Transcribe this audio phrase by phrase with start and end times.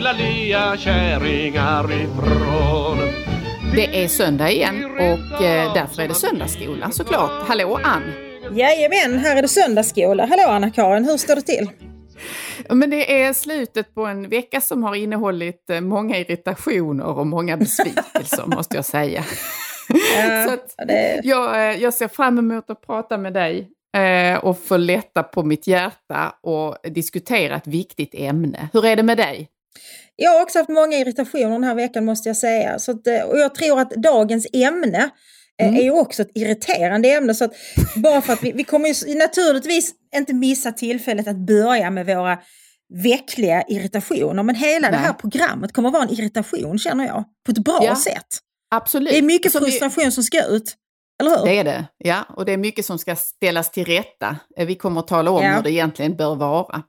[0.00, 2.98] fula lea kärringar ifrån?
[3.74, 7.48] Det är söndag igen och eh, därför är det söndagsskola såklart.
[7.48, 8.02] Hallå Ann!
[8.52, 10.26] Jajamän, här är det söndagsskola.
[10.26, 11.70] Hallå Anna-Karin, hur står det till?
[12.68, 17.56] Men det är slutet på en vecka som har innehållit eh, många irritationer och många
[17.56, 19.24] besvikelser måste jag säga.
[20.16, 23.68] Ja, Så att det, jag, eh, jag ser fram emot att prata med dig
[24.42, 28.68] och få lätta på mitt hjärta och diskutera ett viktigt ämne.
[28.72, 29.48] Hur är det med dig?
[30.16, 32.78] Jag har också haft många irritationer den här veckan måste jag säga.
[32.78, 34.98] Så att, eh, och jag tror att dagens ämne
[35.60, 35.80] eh, Mm.
[35.80, 37.34] är ju också ett irriterande ämne.
[37.34, 37.52] Så att
[37.96, 42.38] bara för att vi, vi kommer ju naturligtvis inte missa tillfället att börja med våra
[43.02, 44.42] veckliga irritationer.
[44.42, 45.06] Men hela det Nej.
[45.06, 47.24] här programmet kommer vara en irritation känner jag.
[47.46, 48.26] På ett bra Ja, sätt.
[48.74, 49.10] Absolut.
[49.12, 50.74] Det är mycket Som vi- frustration som ska ut.
[51.20, 51.44] Eller hur?
[51.44, 52.24] Det är det, ja.
[52.36, 54.36] Och det är mycket som ska ställas till rätta.
[54.56, 55.54] Eh, Vi kommer att tala om Ja.
[55.54, 56.82] hur det egentligen bör vara.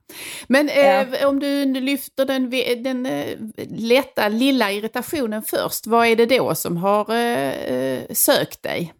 [0.48, 2.50] Men eh, om du lyfter den,
[2.84, 3.38] den eh,
[3.70, 8.94] lätta lilla irritationen först, vad är det då som har eh, eh, sökt dig?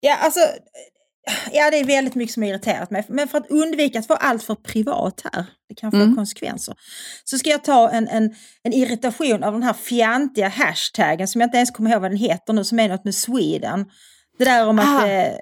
[0.00, 0.40] Ja, alltså,
[1.52, 3.04] ja, det är väldigt mycket som har irriterat mig.
[3.08, 6.16] Men för att undvika att vara allt för privat här, det kan få Mm.
[6.16, 6.74] konsekvenser,
[7.24, 11.46] så ska jag ta en, en, en irritation av den här fjantiga hashtaggen som jag
[11.48, 13.84] inte ens kommer ihåg vad den heter nu, som är något med Sweden.
[14.38, 15.02] Det där om att...
[15.02, 15.06] Ah.
[15.06, 15.34] Eh,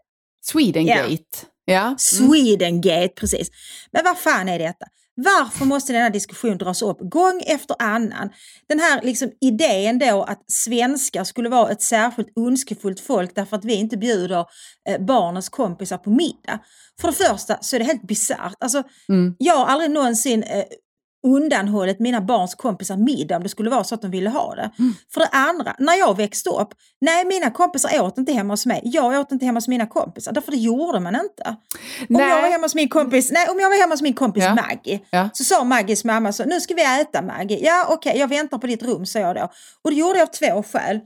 [0.45, 1.47] Swedengate.
[1.65, 1.83] Ja.
[1.83, 1.99] Mm.
[1.99, 3.49] Swedengate, precis.
[3.93, 4.87] Men vad fan är detta?
[5.15, 8.31] Varför måste denna diskussion dras upp gång efter annan?
[8.69, 13.65] Den här liksom idén då att svenskar skulle vara ett särskilt ondskefullt folk därför att
[13.65, 14.45] vi inte bjuder
[14.89, 16.59] eh, barnens kompisar på middag.
[17.01, 18.55] För det första så är det helt bisarrt.
[18.61, 19.35] Alltså, Mm.
[19.39, 20.65] Jag har aldrig någonsin eh,
[21.27, 24.71] undanhållit mina barns kompisar middag om det skulle vara så att de ville ha det.
[24.79, 24.95] Mm.
[25.15, 26.69] För det andra, när jag växte upp,
[27.01, 28.81] nej mina kompisar åt inte hemma hos mig.
[28.85, 31.49] Jag åt inte hemma hos mina kompisar, därför det gjorde man inte.
[31.49, 31.57] Om
[32.09, 32.29] Nej.
[32.29, 34.55] jag var hemma hos min kompis, nej, om jag var hemma hos min kompis Ja.
[34.55, 35.29] Maggie, Ja.
[35.33, 37.59] så sa Maggies mamma så, nu ska vi äta Maggie.
[37.67, 39.51] Ja okej, jag väntar på ditt rum, sa jag då.
[39.85, 41.01] Och det gjorde jag av två skäl.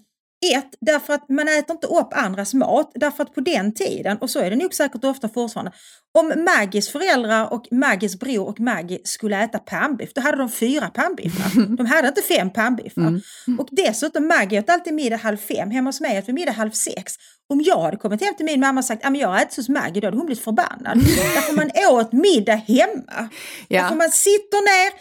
[0.46, 2.92] Ett, därför att man äter inte upp andras mat.
[2.94, 5.72] Därför att på den tiden, och så är det nog säkert ofta fortfarande,
[6.18, 10.90] om Maggies föräldrar och Maggies bror och Maggie skulle äta pannbiff, då hade de fyra
[10.90, 11.76] pannbiffar.
[11.76, 13.02] De hade inte fem pannbiffar.
[13.02, 13.20] Mm.
[13.58, 16.70] Och dessutom, Maggie åt alltid middag halv fem, hemma hos mig åt vi middag halv
[16.70, 17.14] sex.
[17.48, 19.68] Om jag hade kommit hem till min mamma och sagt att jag har ätit hos
[19.68, 20.98] Maggie, då hade hon blivit förbannad.
[21.34, 23.28] Därför man åt middag hemma.
[23.68, 23.82] Ja.
[23.82, 24.92] Därför man sitter ner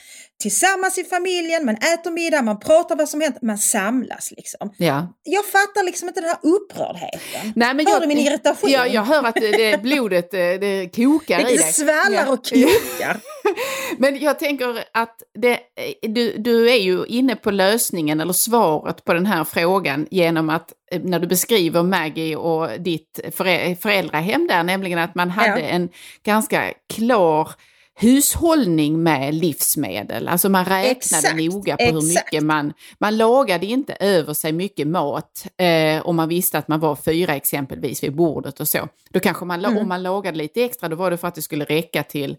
[0.42, 4.74] tillsammans i familjen, man äter middag, man pratar vad som hänt, man samlas liksom.
[4.78, 5.14] Ja.
[5.24, 7.54] Jag fattar liksom inte den här upprördheten.
[7.56, 8.70] Nej, men Hör jag, du min irritation?
[8.72, 11.74] Ja, jag hör att det, det, blodet eh, det kokar i det dig.
[11.74, 12.32] svallar Ja.
[12.34, 13.20] och kokar.
[13.98, 15.60] Men jag tänker att det,
[16.02, 20.74] du, du är ju inne på lösningen eller svaret på den här frågan genom att
[20.92, 25.68] eh, när du beskriver Maggie och ditt förä- föräldrahem där, nämligen att man hade Ja.
[25.68, 25.90] en
[26.26, 27.52] ganska klar
[28.00, 30.28] hushållning med livsmedel.
[30.28, 32.26] Alltså man räknade Exakt, noga på hur exakt.
[32.34, 32.74] mycket man...
[33.00, 37.36] Man lagade inte över sig mycket mat eh, om man visste att man var fyra
[37.36, 38.88] exempelvis vid bordet och så.
[39.10, 39.78] Då kanske man, Mm.
[39.78, 42.38] om man lagade lite extra, då var det för att det skulle räcka till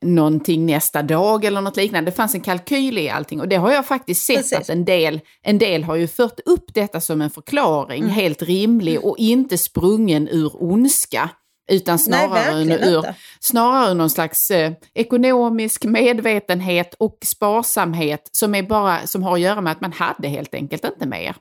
[0.00, 2.10] någonting nästa dag eller något liknande.
[2.10, 4.58] Det fanns en kalkyl i allting och det har jag faktiskt sett Precis.
[4.58, 8.14] att en del, en del har ju fört upp detta som en förklaring, Mm.
[8.14, 11.30] helt rimlig och inte sprungen ur ondska.
[11.68, 13.14] Utan snarare, verkligen ur, inte.
[13.40, 19.60] snarare någon slags eh, ekonomisk medvetenhet och sparsamhet som, är bara, som har att göra
[19.60, 21.36] med att man hade helt enkelt inte mer.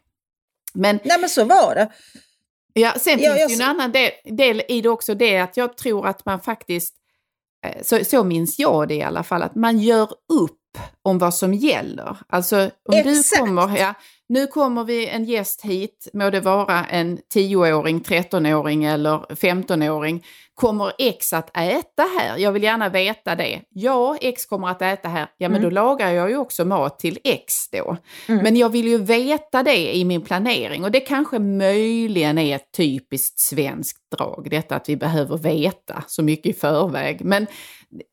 [0.73, 1.89] Men Nej men så var det.
[2.73, 5.37] Ja, sen Ja, finns jag det ju en annan del, del i det också, det
[5.39, 6.95] att jag tror att man faktiskt,
[7.65, 10.59] eh, så, så minns jag det i alla fall, att man gör upp
[11.01, 12.17] om vad som gäller.
[12.29, 12.57] Alltså
[12.89, 13.31] om Exakt.
[13.31, 13.93] du kommer, ja,
[14.29, 20.91] nu kommer vi en gäst hit, må det vara en 10-åring, 13-åring eller 15-åring, kommer
[20.99, 22.37] X att äta här?
[22.37, 23.61] Jag vill gärna veta det.
[23.69, 25.27] Ja, X kommer att äta här.
[25.37, 25.61] Ja, men Mm.
[25.63, 27.97] då lagar jag ju också mat till X då.
[28.27, 32.71] Men jag vill ju veta det i min planering och det kanske möjligen är ett
[32.77, 37.21] typiskt svenskt drag, detta att vi behöver veta så mycket i förväg.
[37.25, 37.47] Men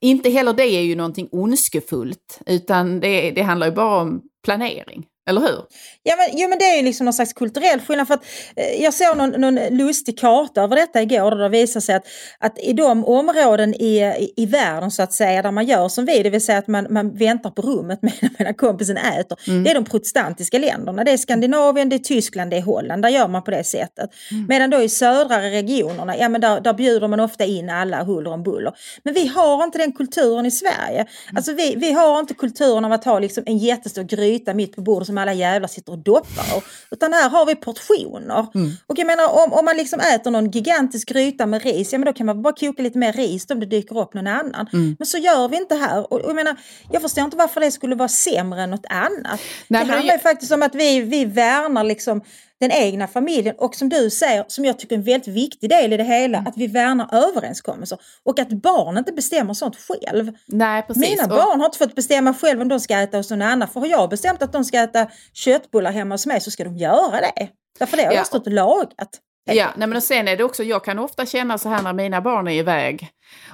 [0.00, 5.06] inte heller det är ju någonting ondskefullt, utan det, det handlar ju bara om planering.
[5.29, 5.65] Eller hur?
[6.03, 8.07] Ja men, ja, men det är ju liksom någon slags kulturell skillnad.
[8.07, 8.25] För att,
[8.57, 12.05] eh, jag såg någon, någon lustig karta över detta igår där det visar sig att,
[12.39, 16.05] att i de områden i, i, i världen så att säga där man gör som
[16.05, 19.39] vi, det vill säga att man, man väntar på rummet medan, medan kompisen äter.
[19.47, 19.65] Mm.
[19.65, 21.05] Det är de protestantiska länderna.
[21.05, 23.03] Det är Skandinavien, det är Tyskland, det är Holland.
[23.03, 24.11] Där gör man på det sättet.
[24.31, 24.47] Mm.
[24.49, 28.33] Medan då i södra regionerna, ja men där, där bjuder man ofta in alla huller
[28.33, 28.73] om buller.
[29.03, 31.01] Men vi har inte den kulturen i Sverige.
[31.01, 31.37] Mm.
[31.37, 34.83] Alltså vi, vi har inte kulturen av att ha liksom en jättestor gryta mitt på
[34.83, 36.64] bordet som alla jävlar sitter och doppar.
[36.91, 38.47] Utan här har vi portioner.
[38.55, 38.70] Mm.
[38.87, 42.06] Och jag menar om, om man liksom äter någon gigantisk gryta med ris, ja men
[42.06, 44.67] då kan man bara koka lite mer ris om det dyker upp någon annan.
[44.73, 44.97] Mm.
[44.99, 46.12] Men så gör vi inte här.
[46.12, 46.56] Och, och jag menar,
[46.93, 49.41] jag förstår inte varför det skulle vara sämre än något annat.
[49.69, 52.20] Nej, det handlar jag- ju faktiskt om att vi, vi värnar liksom
[52.62, 55.93] den egna familjen och som du säger, som jag tycker är en väldigt viktig del
[55.93, 56.49] i det hela, Mm.
[56.49, 60.32] att vi värnar överenskommelser och att barn inte bestämmer sånt själv.
[60.47, 61.11] Nej, precis.
[61.11, 63.69] Mina Och- barn har inte fått bestämma själv om de ska äta hos någon annan.
[63.69, 66.76] För har jag bestämt att de ska äta köttbullar hemma hos mig så ska de
[66.76, 67.49] göra det.
[67.79, 68.17] Därför det har Ja.
[68.19, 69.19] jag stått och lagat.
[69.44, 71.93] Ja, nej men och sen är det också, jag kan ofta känna så här när
[71.93, 73.09] mina barn är iväg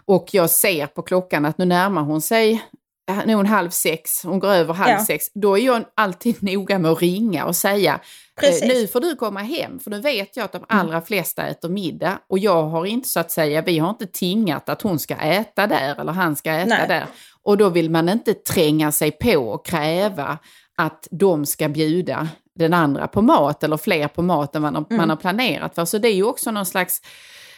[0.05, 2.62] och jag ser på klockan att nu närmar hon sig,
[3.26, 5.05] nu är hon halv sex, hon går över halv Ja.
[5.05, 8.00] sex, då är jag alltid noga med att ringa och säga
[8.40, 8.62] Precis.
[8.62, 11.69] eh, nu får du komma hem, för nu vet jag att de allra flesta äter
[11.69, 15.14] middag och jag har inte så att säga, vi har inte tingat att hon ska
[15.14, 16.88] äta där eller han ska äta Nej.
[16.88, 17.06] där.
[17.43, 20.38] Och då vill man inte tränga sig på och kräva
[20.76, 25.11] att de ska bjuda den andra på mat eller fler på mat än man, man
[25.11, 25.84] har planerat för.
[25.84, 27.02] Så det är ju också någon slags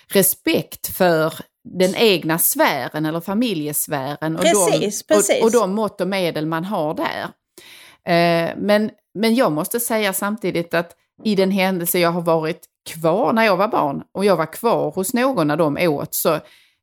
[0.08, 1.34] respekt för
[1.64, 5.40] den egna sfären eller familjesfären och, Precis, de, precis.
[5.40, 7.22] Och, och de mått och medel man har där.
[8.04, 10.92] Eh, men, men jag måste säga samtidigt att
[11.24, 12.60] i den händelse jag har varit
[12.90, 16.38] kvar när jag var barn och jag var kvar hos någon när de åt så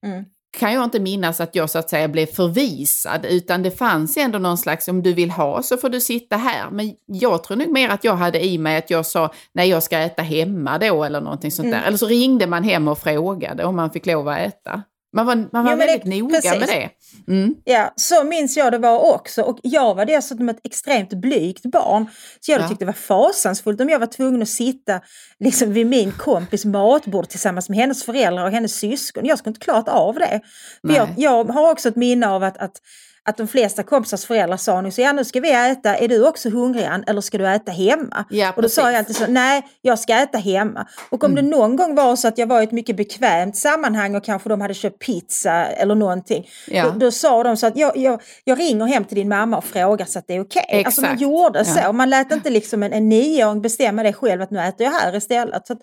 [0.05, 0.25] Mm.
[0.57, 4.39] kan jag inte minnas att jag så att säga blev förvisad utan det fanns ändå
[4.39, 6.69] någon slags om du vill ha så får du sitta här.
[6.71, 9.83] Men jag tror nog mer att jag hade i mig att jag sa nej jag
[9.83, 11.79] ska äta hemma då eller någonting sånt Mm.
[11.79, 11.87] där.
[11.87, 14.83] Eller så ringde man hem och frågade om man fick lov att äta.
[15.17, 16.67] Man var, man var Ja, men det- väldigt noga med precis.
[16.67, 16.89] det.
[17.33, 17.55] Mm.
[17.63, 19.41] Ja, så minns jag det var också.
[19.41, 22.05] Och jag var dessutom ett extremt blygt barn.
[22.39, 22.67] Så jag Ja.
[22.67, 25.01] tyckte det var fasansfullt om jag var tvungen att sitta
[25.39, 29.25] liksom vid min kompis matbord tillsammans med hennes föräldrar och hennes syskon.
[29.25, 30.41] Jag skulle inte klarat av det.
[30.81, 32.81] Jag, jag har också ett minne av att, att
[33.27, 36.27] att de flesta kompisars föräldrar sa nu så ja nu ska vi äta, är du
[36.27, 38.25] också hungrig Ann, eller ska du äta hemma?
[38.29, 40.87] Ja, och då sa jag alltid så, nej jag ska äta hemma.
[41.09, 44.15] Och om det någon gång var så att jag var i ett mycket bekvämt sammanhang
[44.15, 46.47] och kanske de hade köpt pizza eller någonting.
[46.67, 46.83] Ja.
[46.83, 49.65] Då, då sa de så att jag, jag, jag ringer hem till din mamma och
[49.65, 50.83] frågar så att det är okej.
[50.85, 51.91] Alltså man gjorde så, Ja.
[51.91, 55.15] man lät inte liksom en, en nioåring bestämma det själv att nu äter jag här
[55.15, 55.67] istället.
[55.67, 55.79] Så att,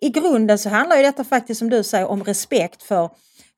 [0.00, 3.10] I grunden så handlar ju detta faktiskt som du säger om respekt för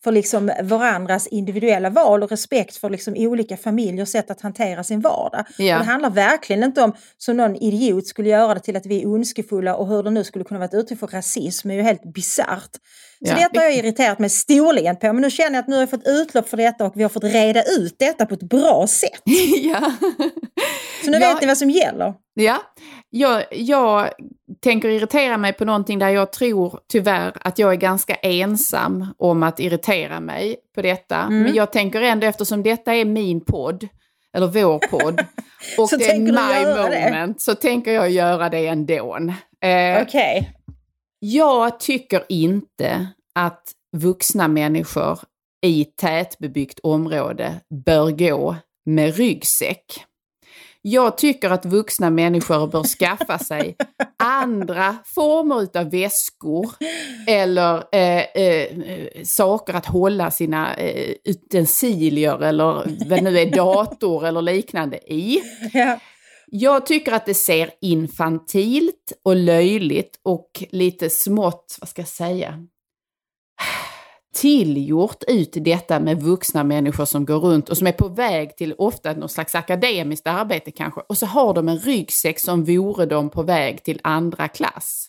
[0.05, 5.01] för liksom varandras individuella val och respekt för liksom olika familjers sätt att hantera sin
[5.01, 5.45] vardag.
[5.59, 5.79] Ja.
[5.79, 9.07] Det handlar verkligen inte om, som någon idiot skulle göra det till att vi är
[9.09, 12.15] ondskefulla och hur det nu skulle kunna vara ett uttryck för rasism är ju helt
[12.15, 12.71] bisarrt.
[13.27, 13.35] Så Ja.
[13.37, 15.91] detta har jag irriterat mig storligen på, men nu känner jag att nu har jag
[15.91, 19.23] fått utlopp för detta och vi har fått reda ut detta på ett bra sätt.
[19.63, 19.93] ja.
[21.05, 21.29] Så nu Ja.
[21.33, 22.15] vet ni vad som gäller.
[22.35, 22.59] Ja,
[23.17, 24.11] jag, jag
[24.61, 29.43] tänker irritera mig på någonting där jag tror tyvärr att jag är ganska ensam om
[29.43, 31.17] att irritera mig på detta.
[31.17, 31.43] Mm.
[31.43, 33.89] Men jag tänker ändå eftersom detta är min podd,
[34.37, 35.21] eller vår podd,
[35.79, 37.05] och det är my göra det?
[37.05, 39.17] moment, så tänker jag göra det ändå.
[39.61, 40.53] Eh, Okej.
[41.19, 43.63] jag tycker inte att
[43.97, 45.19] vuxna människor
[45.67, 48.57] i tätbebyggt område bör gå
[48.87, 50.05] med ryggsäck.
[50.87, 53.77] Jag tycker att vuxna människor bör skaffa sig
[54.19, 56.71] andra former av väskor
[57.27, 58.69] eller eh, eh,
[59.25, 65.43] saker att hålla sina eh, utensilier eller vad nu är, dator eller liknande i.
[65.73, 65.99] Ja.
[66.47, 72.67] Jag tycker att det ser infantilt och löjligt och lite smått, vad ska jag säga,
[74.35, 78.75] tillgjort ut detta med vuxna människor som går runt och som är på väg till
[78.79, 81.01] ofta någon slags akademiskt arbete kanske.
[81.09, 85.07] Och så har de en ryggsäck som vore de på väg till andra klass.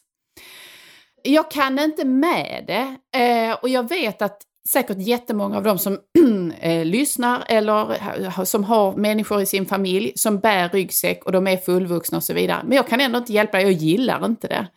[1.24, 6.00] Jag kan inte med det eh, och jag vet att säkert jättemånga av dem som
[6.60, 11.58] eh, lyssnar eller som har människor i sin familj som bär ryggsäck och de är
[11.58, 12.62] fullvuxna och så vidare.
[12.65, 14.67] Men jag kan ändå inte hjälpa det, jag gillar inte det.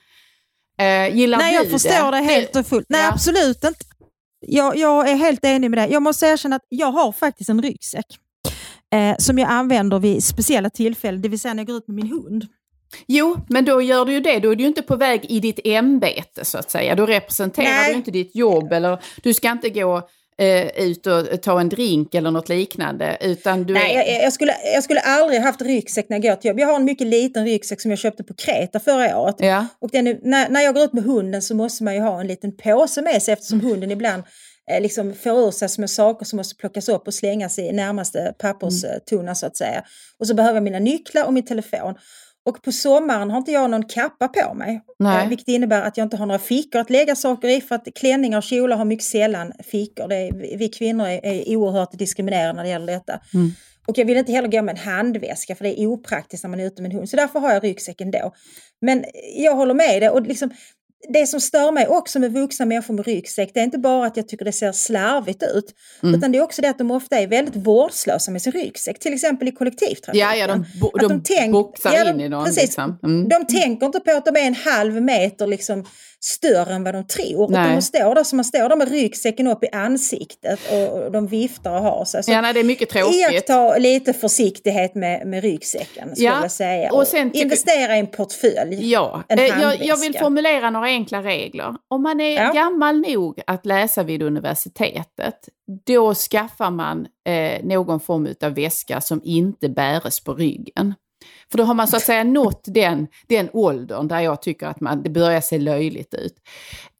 [0.84, 2.86] Eh, gillar Nej, jag förstår det helt och fullt.
[2.88, 3.12] Nej, Ja.
[3.12, 3.84] absolut inte.
[4.40, 5.92] Jag, jag är helt enig med dig.
[5.92, 8.06] Jag måste erkänna att jag har faktiskt en ryggsäck
[8.92, 11.96] eh, som jag använder vid speciella tillfällen, det vill säga när jag går ut med
[11.96, 12.46] min hund.
[13.06, 14.38] Jo, men då gör du ju det.
[14.38, 16.94] Då är du ju inte på väg i ditt ämbete så att säga.
[16.94, 17.90] Då representerar Nej.
[17.90, 22.14] du inte ditt jobb eller du ska inte gå eh, ut och ta en drink
[22.14, 23.18] eller något liknande.
[23.20, 24.12] Utan du Nej, är...
[24.12, 26.60] jag, jag, skulle, jag skulle aldrig haft ryggsäck när jag går till jobb.
[26.60, 29.36] Jag har en mycket liten ryggsäck som jag köpte på Kreta förra året.
[29.38, 29.66] Ja.
[29.80, 32.20] Och den är, när, när jag går ut med hunden så måste man ju ha
[32.20, 34.22] en liten påse med sig eftersom hunden ibland
[34.70, 38.34] eh, liksom får ur sig små saker som måste plockas upp och slängas i närmaste
[38.38, 39.84] papperstunna så att säga.
[40.18, 41.94] Och så behöver jag mina nycklar och min telefon.
[42.48, 44.80] Och på sommaren har inte jag någon kappa på mig.
[44.98, 45.22] Nej.
[45.22, 47.88] Eh, vilket innebär att jag inte har några fickor att lägga saker i för att
[47.94, 50.12] klänningar och kjolar har mycket sällan fickor.
[50.12, 53.20] Är, vi kvinnor är, är oerhört diskriminerade när det gäller detta.
[53.86, 56.60] Och jag vill inte heller gå med en handväska för det är opraktiskt när man
[56.60, 57.08] är ute med en hund.
[57.08, 58.32] Så därför har jag ryggsäcken då.
[58.80, 59.04] Men
[59.36, 60.10] jag håller med dig.
[60.10, 60.50] Och liksom,
[61.08, 64.16] det som stör mig också med vuxna människor med ryggsäck, det är inte bara att
[64.16, 67.26] jag tycker det ser slarvigt ut, utan det är också det att de ofta är
[67.26, 70.28] väldigt vårdslösa med sin ryggsäck, till exempel i kollektivtrafiken.
[70.28, 72.44] Ja, ja, de, bo, Att de, tänk- boxar ja, de- in i.
[72.44, 72.98] Precis, Liksom.
[73.02, 73.28] Mm.
[73.28, 75.84] De tänker inte på att de är en halv meter liksom
[76.20, 77.48] större än vad de tror.
[77.48, 77.74] Nej.
[77.74, 81.26] De står där, så man står där med ryggsäcken upp i ansiktet och, och de
[81.26, 82.22] viftar och har sig.
[82.22, 83.14] Så Ja, nej, det är mycket tråkigt.
[83.32, 86.92] Iaktta lite försiktighet med, med ryggsäcken skulle Ja, jag säga.
[86.92, 88.90] och sen tycker- Investera i en portfölj.
[88.90, 91.74] Ja, en eh, jag, jag vill formulera några enkla regler.
[91.88, 92.52] Om man är Ja.
[92.52, 95.48] gammal nog att läsa vid universitetet,
[95.86, 100.94] då skaffar man eh, någon form av väska som inte bäres på ryggen.
[101.50, 104.80] För då har man så att säga nått den, den åldern där jag tycker att
[104.80, 106.34] man, det börjar se löjligt ut.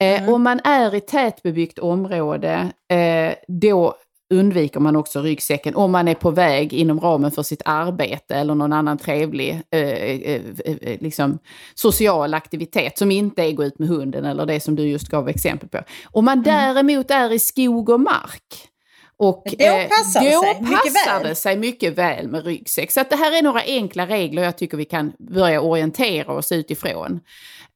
[0.03, 3.95] Eh, Om man är i tätbebyggt område, eh, då
[4.31, 8.55] undviker man också ryggsäcken om man är på väg inom ramen för sitt arbete eller
[8.55, 11.39] någon annan trevlig eh, eh, eh, liksom,
[11.75, 15.29] social aktivitet som inte är gå ut med hunden eller det som du just gav
[15.29, 15.79] exempel på.
[16.05, 18.69] Om man däremot är i skog och mark
[19.17, 21.29] och Då passar det då sig passar väl.
[21.29, 22.93] det sig mycket väl med ryggsäck.
[22.93, 27.21] Så det här är några enkla regler jag tycker vi kan börja orientera oss utifrån.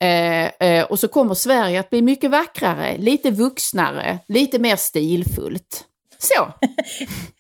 [0.00, 5.85] Eh, eh, och så kommer Sverige att bli mycket vackrare, lite vuxnare, lite mer stilfullt.
[6.23, 6.43] Så,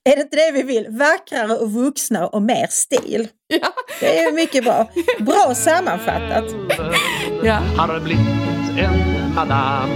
[0.04, 0.86] Är det inte det vi vill?
[0.90, 3.28] Vackrare och vuxnare och mer stil.
[3.46, 3.68] ja.
[4.00, 4.88] Det är mycket bra.
[5.18, 6.44] Bra sammanfattat.
[7.42, 7.54] ja.
[7.76, 9.90] har blivit en madam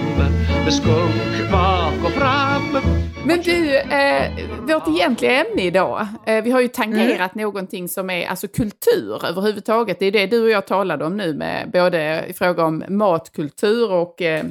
[0.64, 2.78] med skunk bak och fram.
[3.24, 8.26] Men du, eh, vårt egentliga ämne idag, eh, vi har ju tangerat någonting som är
[8.26, 9.98] alltså kultur överhuvudtaget.
[9.98, 13.92] Det är det du och jag talade om nu med både i fråga om matkultur
[13.92, 14.44] och eh,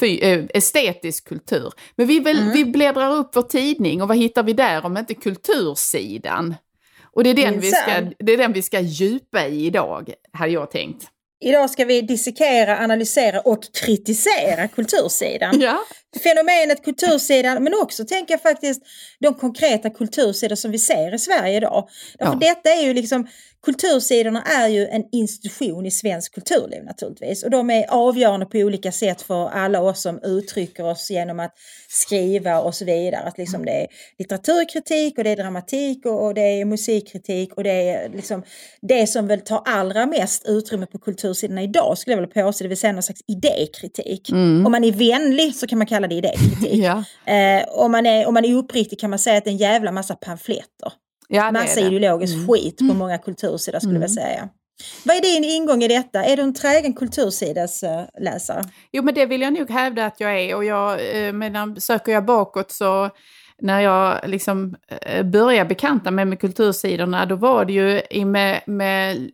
[0.00, 1.72] fy, eh, estetisk kultur.
[1.96, 5.14] Men vi, väl, vi bläddrar upp vår tidning och vad hittar vi där om inte
[5.14, 6.54] kultursidan?
[7.12, 10.52] Och det är den, vi ska, det är den vi ska djupa i idag, hade
[10.52, 11.08] jag tänkt.
[11.44, 15.60] Idag ska vi dissekera, analysera och kritisera kultursidan.
[15.60, 15.78] Ja.
[16.22, 18.82] Fenomenet kultursidan, men också tänker jag faktiskt
[19.18, 21.88] de konkreta kultursidor som vi ser i Sverige idag.
[22.18, 22.48] Därför Ja.
[22.48, 23.26] detta är ju liksom,
[23.64, 27.44] kultursidorna är ju en institution i svensk kulturliv naturligtvis.
[27.44, 31.54] Och de är avgörande på olika sätt för alla oss som uttrycker oss genom att
[31.88, 33.22] skriva och så vidare.
[33.22, 33.86] Att liksom det är
[34.18, 38.42] litteraturkritik och det är dramatik och, och det är musikkritik och det är liksom
[38.80, 42.68] det som väl tar allra mest utrymme på kultursidorna idag skulle jag vilja påstå, det
[42.68, 44.30] vill säga någon slags idékritik.
[44.66, 46.84] Om man är vänlig så kan man kalla det idékritik.
[46.84, 47.04] Ja.
[47.32, 49.58] Eh, om, man är, om man är uppriktig kan man säga att det är en
[49.58, 50.92] jävla massa pamfletter.
[51.28, 51.86] Ja, det Massa det.
[51.86, 54.48] ideologisk skit på många kultursidor skulle jag vilja säga.
[55.04, 56.24] Vad är din ingång i detta?
[56.24, 58.64] Är du en trägen kultursidesläsare?
[58.92, 60.54] Jo, men det vill jag nog hävda att jag är.
[60.56, 63.10] Och jag, eh, medan söker jag bakåt så
[63.60, 69.30] när jag liksom eh, började bekanta mig med kultursidorna, då var det ju med, med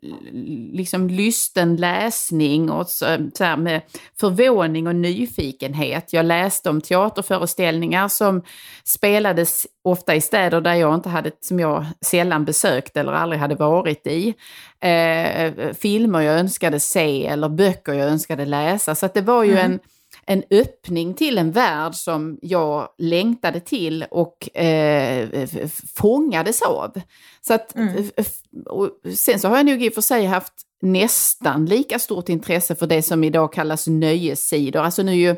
[0.73, 3.80] liksom lysten läsning och så, så med
[4.21, 6.12] förvåning och nyfikenhet.
[6.12, 8.42] Jag läste om teaterföreställningar som
[8.85, 13.54] spelades ofta i städer där jag inte hade, som jag sällan besökt eller aldrig hade
[13.54, 14.35] varit i.
[14.80, 18.95] Eh, filmer jag önskade se eller böcker jag önskade läsa.
[18.95, 19.80] Så det var ju en
[20.26, 25.49] en öppning till en värld som jag längtade till och eh,
[25.95, 27.00] fångades av.
[27.40, 27.75] Så att,
[28.66, 30.52] och sen så har jag nog i och för sig haft
[30.83, 34.80] nästan lika stort intresse för det som idag kallas nöjessidor.
[34.80, 35.37] Alltså nu är ju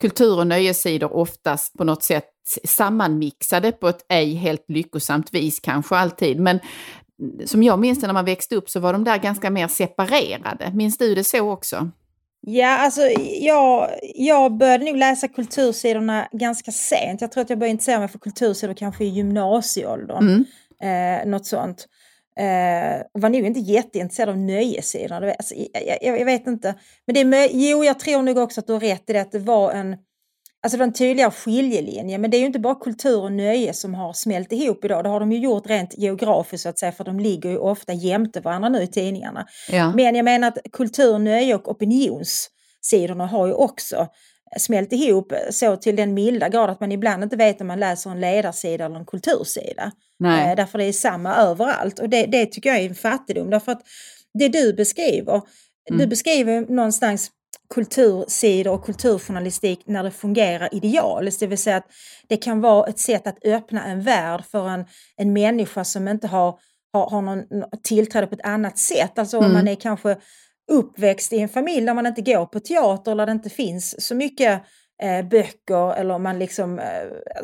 [0.00, 2.30] kultur och nöjessidor oftast på något sätt
[2.64, 6.40] sammanmixade på ett ej helt lyckosamt vis kanske alltid.
[6.40, 6.60] Men
[7.44, 10.72] som jag minns när man växte upp så var de där ganska mer separerade.
[10.74, 11.90] Minns du det så också?
[12.48, 13.00] Ja, alltså
[13.40, 17.20] jag, jag började nog läsa kultursidorna ganska sent.
[17.20, 20.44] Jag tror att jag började intressera mig för kultursidor kanske i gymnasieåldern.
[20.82, 21.86] Eh, något sånt.
[22.38, 25.32] Eh, var nog inte jätteintresserad av nöjessidorna.
[25.32, 26.74] Alltså, jag, jag, jag vet inte.
[27.06, 29.32] Men det är, jo, jag tror nog också att du har rätt i det att
[29.32, 29.96] det var en
[30.62, 33.72] Alltså det var en tydligare skiljelinje, men det är ju inte bara kultur och nöje
[33.72, 35.04] som har smält ihop idag.
[35.04, 37.92] Det har de ju gjort rent geografiskt så att säga, för de ligger ju ofta
[37.92, 39.46] jämte varandra nu i tidningarna.
[39.70, 39.92] Ja.
[39.96, 44.06] Men jag menar att kultur, nöje och opinionssidorna har ju också
[44.58, 48.10] smält ihop så till den milda grad att man ibland inte vet om man läser
[48.10, 49.92] en ledarsida eller en kultursida.
[50.18, 50.50] Nej.
[50.50, 53.50] Eh, därför det är samma överallt och det, det tycker jag är en fattigdom.
[53.50, 53.82] Därför att
[54.38, 55.42] det du beskriver,
[55.90, 55.98] Mm.
[55.98, 57.30] du beskriver någonstans
[57.74, 61.40] kultursidor och kulturjournalistik när det fungerar idealiskt.
[61.40, 61.90] Det vill säga att
[62.28, 64.84] det kan vara ett sätt att öppna en värld för en,
[65.16, 66.58] en människa som inte har,
[66.92, 67.44] har, har någon
[67.82, 69.18] tillträde på ett annat sätt.
[69.18, 70.16] Alltså om man är kanske
[70.72, 74.06] uppväxt i en familj där man inte går på teater eller där det inte finns
[74.06, 74.62] så mycket
[75.02, 76.78] eh, böcker eller man liksom...
[76.78, 76.84] Eh,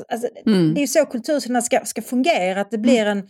[0.08, 3.28] alltså, Det är ju så kultursidorna ska, ska fungera, att det blir en,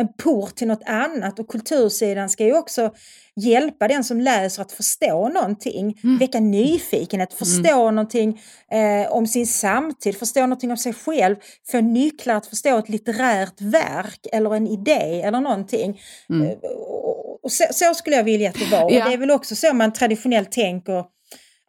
[0.00, 2.90] en port till något annat och kultursidan ska ju också
[3.36, 8.40] hjälpa den som läser att förstå någonting, väcka nyfikenhet, förstå någonting
[8.72, 11.36] eh, om sin samtid, förstå någonting om sig själv,
[11.70, 16.00] få nycklar att förstå ett litterärt verk eller en idé eller någonting.
[16.30, 18.78] Eh, och, och så, så skulle jag vilja att det var.
[18.78, 18.84] Ja.
[18.84, 21.04] Och det är väl också så man traditionellt tänker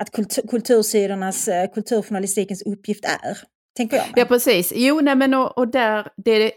[0.01, 3.37] att kultur, kultursidornas, eh, kulturjournalistikens uppgift är.
[3.77, 4.03] Tänker jag.
[4.05, 4.13] mig.
[4.15, 4.73] Ja, precis.
[4.75, 6.51] Jo, nej, men och, och där, det,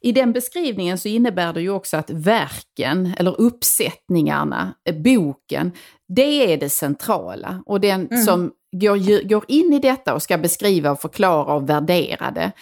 [0.00, 5.72] i den beskrivningen så innebär det ju också att verken, eller uppsättningarna, eh, boken,
[6.08, 7.62] det är det centrala.
[7.66, 8.22] Och den Mm.
[8.22, 12.52] som går, går in i detta och ska beskriva och förklara och värdera det,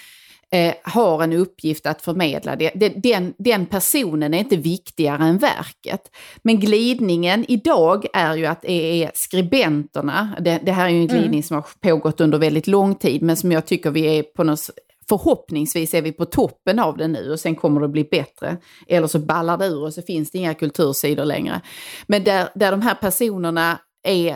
[0.53, 2.93] eh, har en uppgift att förmedla det.
[2.97, 6.11] den, den personen är inte viktigare än verket.
[6.43, 11.07] Men glidningen idag är ju att det är skribenterna, det, det här är ju en
[11.07, 14.45] glidning som har pågått under väldigt lång tid, men som jag tycker vi är på
[14.45, 14.71] något
[15.09, 18.57] Förhoppningsvis är vi på toppen av det nu och sen kommer det bli bättre.
[18.89, 21.61] Eller så ballar det ur och så finns det inga kultursidor längre.
[22.07, 24.31] Men där, där de här personerna är,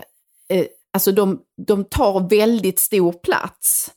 [0.49, 3.91] eh, alltså de, de tar väldigt stor plats.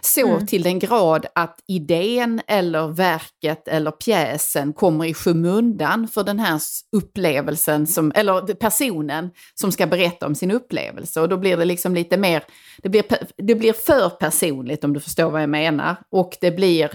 [0.00, 6.38] Så till den grad att idén eller verket eller pjäsen kommer i skymundan för den
[6.38, 6.60] här
[6.96, 11.20] upplevelsen, som, eller personen som ska berätta om sin upplevelse.
[11.20, 12.44] Och då blir det liksom lite mer,
[12.82, 13.04] det blir,
[13.36, 15.96] det blir för personligt om du förstår vad jag menar.
[16.10, 16.90] Och det blir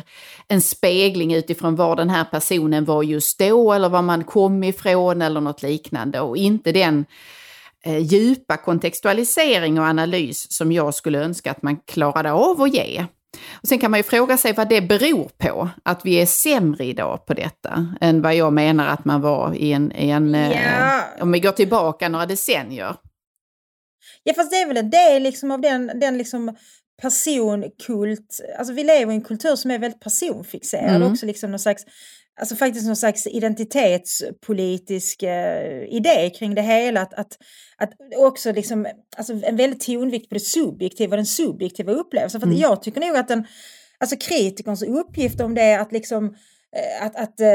[0.48, 5.22] en spegling utifrån var den här personen var just då eller var man kom ifrån
[5.22, 6.20] eller något liknande.
[6.20, 7.06] Och inte den
[7.86, 13.06] eh, djupa kontextualisering och analys som jag skulle önska att man klarade av att ge.
[13.62, 16.86] Och sen kan man ju fråga sig vad det beror på, att vi är sämre
[16.86, 20.52] idag på detta än vad jag menar att man var i en, i en eh,
[20.52, 21.02] Ja.
[21.22, 22.96] om vi går tillbaka några decennier.
[24.24, 26.56] Ja fast det är väl en del liksom av den, den liksom
[27.02, 31.12] personkult, alltså vi lever i en kultur som är väldigt personfixerad Mm.
[31.12, 31.84] också liksom någon slags,
[32.40, 37.02] alltså faktiskt någon slags identitetspolitisk eh, idé kring det hela.
[37.02, 37.38] Att, att,
[37.78, 42.42] att också liksom, alltså en väldigt tonvikt på det subjektiva, den subjektiva upplevelsen.
[42.42, 43.48] För att jag tycker nog att den,
[43.98, 46.36] alltså kritikerns uppgift om det är att liksom
[47.02, 47.48] att, att eh,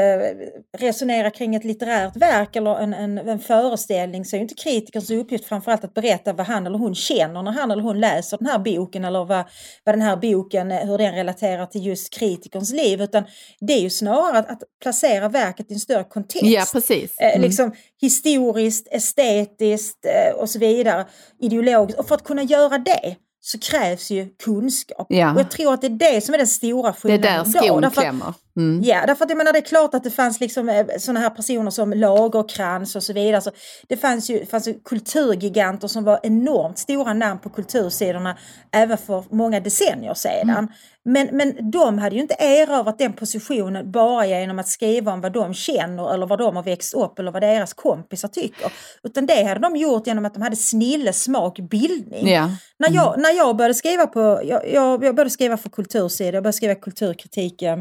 [0.77, 5.11] resonera kring ett litterärt verk eller en, en, en föreställning så är ju inte kritikerns
[5.11, 8.47] uppgift framförallt att berätta vad han eller hon känner när han eller hon läser den
[8.47, 9.45] här boken eller vad,
[9.83, 13.23] vad den här boken, eh, hur den relaterar till just kritikerns liv utan
[13.59, 16.45] det är ju snarare att, att placera verket i en större kontext.
[16.45, 17.17] Ja, precis.
[17.17, 17.41] Eh, Mm.
[17.41, 21.05] liksom historiskt, estetiskt eh, och så vidare,
[21.41, 21.99] ideologiskt.
[21.99, 25.07] Och för att kunna göra det så krävs ju kunskap.
[25.09, 25.33] Ja.
[25.33, 27.61] Och jag tror att det är det som är den stora Det är skillnaden där
[27.61, 28.33] skon klämmer.
[28.57, 28.81] Mm.
[28.83, 31.71] Ja, därför att jag menar det är klart att det fanns liksom sådana här personer
[31.71, 33.41] som Lagerkrans och så vidare.
[33.41, 33.51] Så
[33.87, 38.37] det fanns ju, fanns ju kulturgiganter som var enormt stora namn på kultursidorna
[38.71, 40.49] även för många decennier sedan.
[40.49, 40.67] Mm.
[41.05, 45.33] Men, men de hade ju inte erövrat den positionen bara genom att skriva om vad
[45.33, 48.71] de känner eller vad de har växt upp eller vad deras kompisar tycker.
[49.03, 52.27] Utan det hade de gjort genom att de hade snille, smak, bildning.
[52.27, 52.49] Ja.
[52.79, 56.43] När, jag, när jag började skriva på, jag, jag, jag började skriva för kultursidor, jag
[56.43, 57.77] började skriva kulturkritik eh,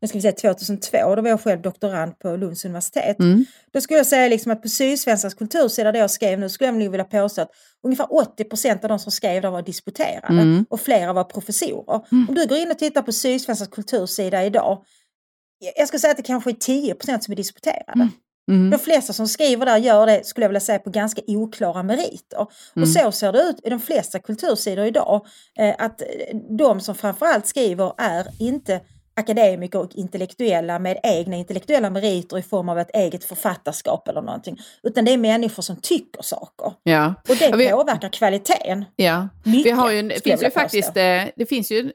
[0.00, 3.16] nu ska vi säga 2002, då var jag själv doktorand på Lunds universitet.
[3.72, 6.74] Då skulle jag säga liksom att på Sydsvenskans kultursida, där jag skrev nu, skulle jag
[6.78, 7.50] nog vilja påstå att
[7.82, 12.00] ungefär 80 procent av de som skrev där var disputerade och flera var professorer.
[12.28, 14.84] Om du går in och tittar på Sydsvenskans kultursida idag,
[15.76, 18.08] jag ska säga att det kanske är 10 procent som är disputerade.
[18.70, 22.46] De flesta som skriver där gör det, skulle jag vilja säga, på ganska oklara meriter.
[22.82, 25.26] Och så ser det ut i de flesta kultursidor idag.
[25.58, 26.02] Eh, att
[26.58, 28.80] de som framförallt skriver är inte
[29.14, 34.58] akademiker och intellektuella med egna intellektuella meriter i form av ett eget författarskap eller någonting.
[34.82, 36.72] Utan det är människor som tycker saker.
[36.82, 37.14] Ja.
[37.28, 38.84] Och det Ja, vi- påverkar kvaliteten.
[38.96, 41.92] Ja, Mycket, vi har ju, finns ju faktiskt eh, det finns ju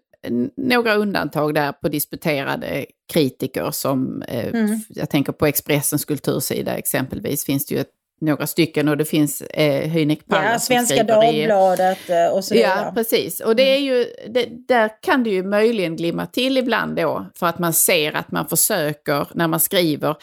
[0.58, 4.80] några undantag där på disputerade kritiker som, eh, Mm.
[4.90, 9.42] jag tänker på Expressens kultursida exempelvis, finns det ju ett några stycken och det finns
[9.42, 12.84] eh, Hynek Pallar Ja, Svenska Dagbladet eh, och så vidare.
[12.86, 13.40] Ja, precis.
[13.40, 17.48] Och det är ju, det, där kan det ju möjligen glimma till ibland då, för
[17.48, 20.16] att man ser att man försöker, när man skriver,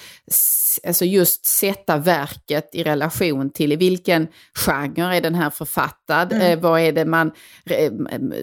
[0.86, 6.58] alltså just sätta verket i relation till i vilken genre är den här författad, eh,
[6.58, 7.32] vad är det man
[7.66, 7.92] eh,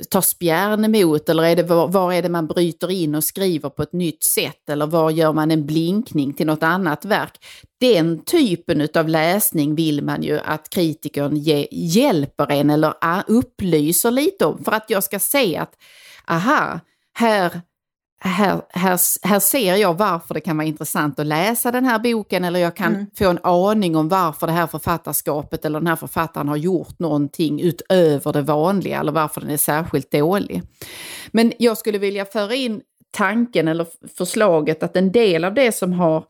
[0.10, 3.70] tar spjärn emot, eller är det, var, var är det man bryter in och skriver
[3.70, 7.46] på ett nytt sätt, eller var gör man en blinkning till något annat verk.
[7.80, 12.94] Den typen av läsning vill man ju att kritikern ge, hjälper en eller
[13.28, 14.64] upplyser lite om.
[14.64, 15.74] För att jag ska se att
[16.28, 16.80] aha,
[17.14, 17.62] här,
[18.20, 22.44] här, här, här ser jag varför det kan vara intressant att läsa den här boken
[22.44, 26.48] eller jag kan få en aning om varför det här författarskapet eller den här författaren
[26.48, 30.62] har gjort någonting utöver det vanliga eller varför den är särskilt dålig.
[31.32, 35.94] Men jag skulle vilja föra in tanken eller förslaget att en del av det som
[35.94, 36.24] har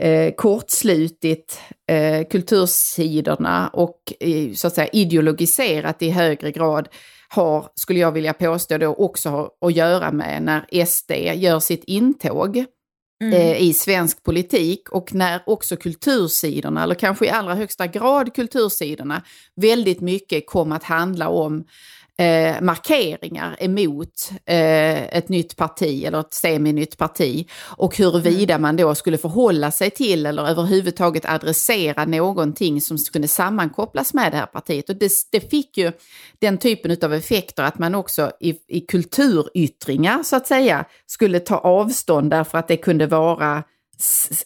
[0.00, 6.88] eh, kortslutit eh, kultursidorna och eh, så att säga ideologiserat i högre grad
[7.32, 11.84] har, skulle jag vilja påstå, då också har att göra med när SD gör sitt
[11.84, 12.64] intåg
[13.32, 19.22] eh, i svensk politik och när också kultursidorna, eller kanske i allra högsta grad kultursidorna,
[19.56, 21.64] väldigt mycket kom att handla om
[22.20, 28.94] eh, markeringar emot eh, ett nytt parti eller ett seminytt parti och huruvida man då
[28.94, 34.88] skulle förhålla sig till eller överhuvudtaget adressera någonting som kunde sammankopplas med det här partiet.
[34.88, 35.92] Och det, det fick ju
[36.38, 41.58] den typen av effekter att man också i, i kulturyttringar så att säga skulle ta
[41.58, 43.62] avstånd därför att det kunde vara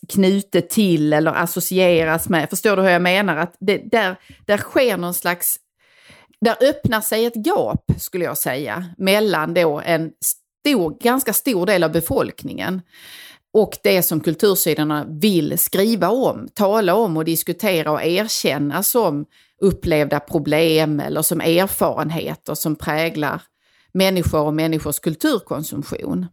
[0.09, 2.51] knutet till eller associeras med.
[2.51, 3.37] Förstår du hur jag menar?
[3.37, 5.59] Att det, där, där sker någon slags
[6.45, 11.85] där öppnar sig ett gap, skulle jag säga, mellan då en stor, ganska stor del
[11.85, 12.83] av befolkningen
[13.53, 19.25] och det som kultursidorna vill skriva om, tala om och diskutera och erkänna som
[19.61, 23.43] upplevda problem eller som erfarenheter som präglar
[23.93, 26.27] människor och människors kulturkonsumtion.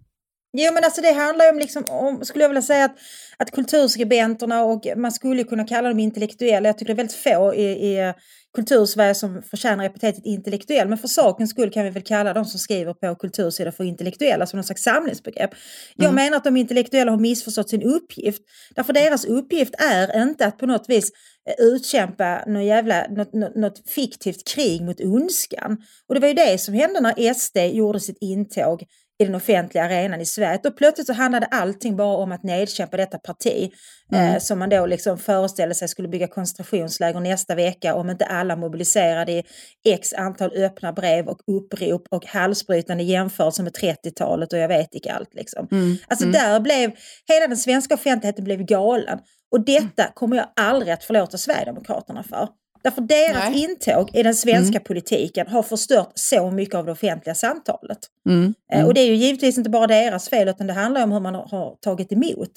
[0.53, 2.95] Jo men alltså det handlar ju om, liksom, om skulle jag vilja säga att,
[3.37, 7.55] att kulturskribenterna och man skulle kunna kalla dem intellektuella, jag tycker det är väldigt få
[7.55, 8.13] i, i
[8.55, 12.59] kultursverige som förtjänar epitetet intellektuell, men för sakens skull kan vi väl kalla de som
[12.59, 15.51] skriver på kultursidor för intellektuella som någon slags samlingsbegrepp.
[15.95, 18.41] Jag menar att de intellektuella har missförstått sin uppgift,
[18.75, 21.11] därför deras uppgift är inte att på något vis
[21.49, 25.77] eh, utkämpa något, jävla, något, något, något fiktivt krig mot ondskan.
[26.07, 28.83] Och det var ju det som hände när SD gjorde sitt intåg
[29.21, 30.59] i den offentliga arenan i Sverige.
[30.63, 33.71] Då plötsligt så handlade allting bara om att nedkämpa detta parti
[34.13, 38.55] eh, som man då liksom föreställde sig skulle bygga koncentrationsläger nästa vecka om inte alla
[38.55, 39.43] mobiliserade i
[39.85, 45.11] x antal öppna brev och upprop och halsbrytande jämförelser med 30-talet och jag vet inte
[45.13, 45.33] allt.
[45.33, 45.67] Liksom.
[46.07, 46.91] Alltså där blev,
[47.27, 49.19] hela den svenska offentligheten blev galen.
[49.51, 52.47] Och detta kommer jag aldrig att förlåta Sverigedemokraterna för.
[52.83, 53.63] Därför deras Nej.
[53.63, 57.99] intåg i den svenska politiken har förstört så mycket av det offentliga samtalet.
[58.29, 58.53] Mm.
[58.73, 61.19] Eh, Och det är ju givetvis inte bara deras fel utan det handlar om hur
[61.19, 62.51] man har- tagit emot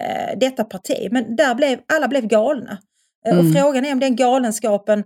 [0.00, 1.08] eh, detta parti.
[1.10, 2.78] Men där blev, alla blev galna.
[3.26, 5.04] Eh, Och frågan är om den galenskapen,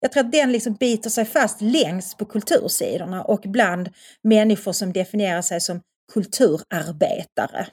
[0.00, 3.88] jag tror att den liksom biter sig fast längst på kultursidorna och bland
[4.22, 5.80] människor som definierar sig som
[6.12, 7.66] kulturarbetare.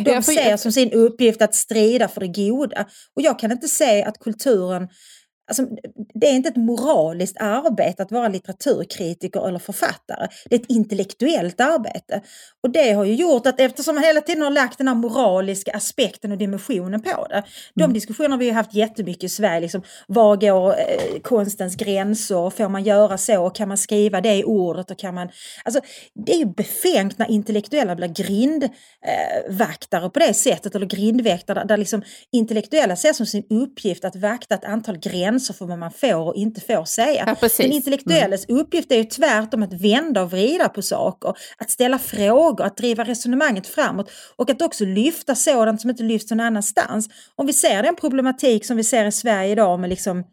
[0.00, 2.86] De ser som sin uppgift att strida för det goda.
[3.16, 4.88] Och jag kan inte se att kulturen
[5.48, 5.66] Alltså,
[6.14, 10.28] det är inte ett moraliskt arbete att vara litteraturkritiker eller författare.
[10.50, 12.20] Det är ett intellektuellt arbete.
[12.62, 15.72] Och det har ju gjort att eftersom man hela tiden har lagt den här moraliska
[15.72, 17.42] aspekten och dimensionen på det.
[17.74, 19.60] De diskussioner har vi ju haft jättemycket i Sverige.
[19.60, 22.50] Liksom, var går eh, konstens gränser?
[22.50, 23.50] Får man göra så?
[23.50, 24.90] Kan man skriva det ordet?
[24.90, 25.28] Och kan man...
[25.64, 25.80] alltså,
[26.14, 30.74] det är ju befängt när intellektuella blir grindvaktare eh, på det sättet.
[30.74, 35.66] Eller grindväktare där liksom intellektuella ser som sin uppgift att vakta ett antal gränser för
[35.66, 37.24] vad man får och inte får säga.
[37.26, 37.56] Ja, precis.
[37.56, 42.64] Den intellektuelles uppgift är ju tvärtom att vända och vrida på saker, att ställa frågor,
[42.64, 47.08] att driva resonemanget framåt och att också lyfta sådant som inte lyfts någon annanstans.
[47.36, 50.24] Om vi ser den problematik som vi ser i Sverige idag med liksom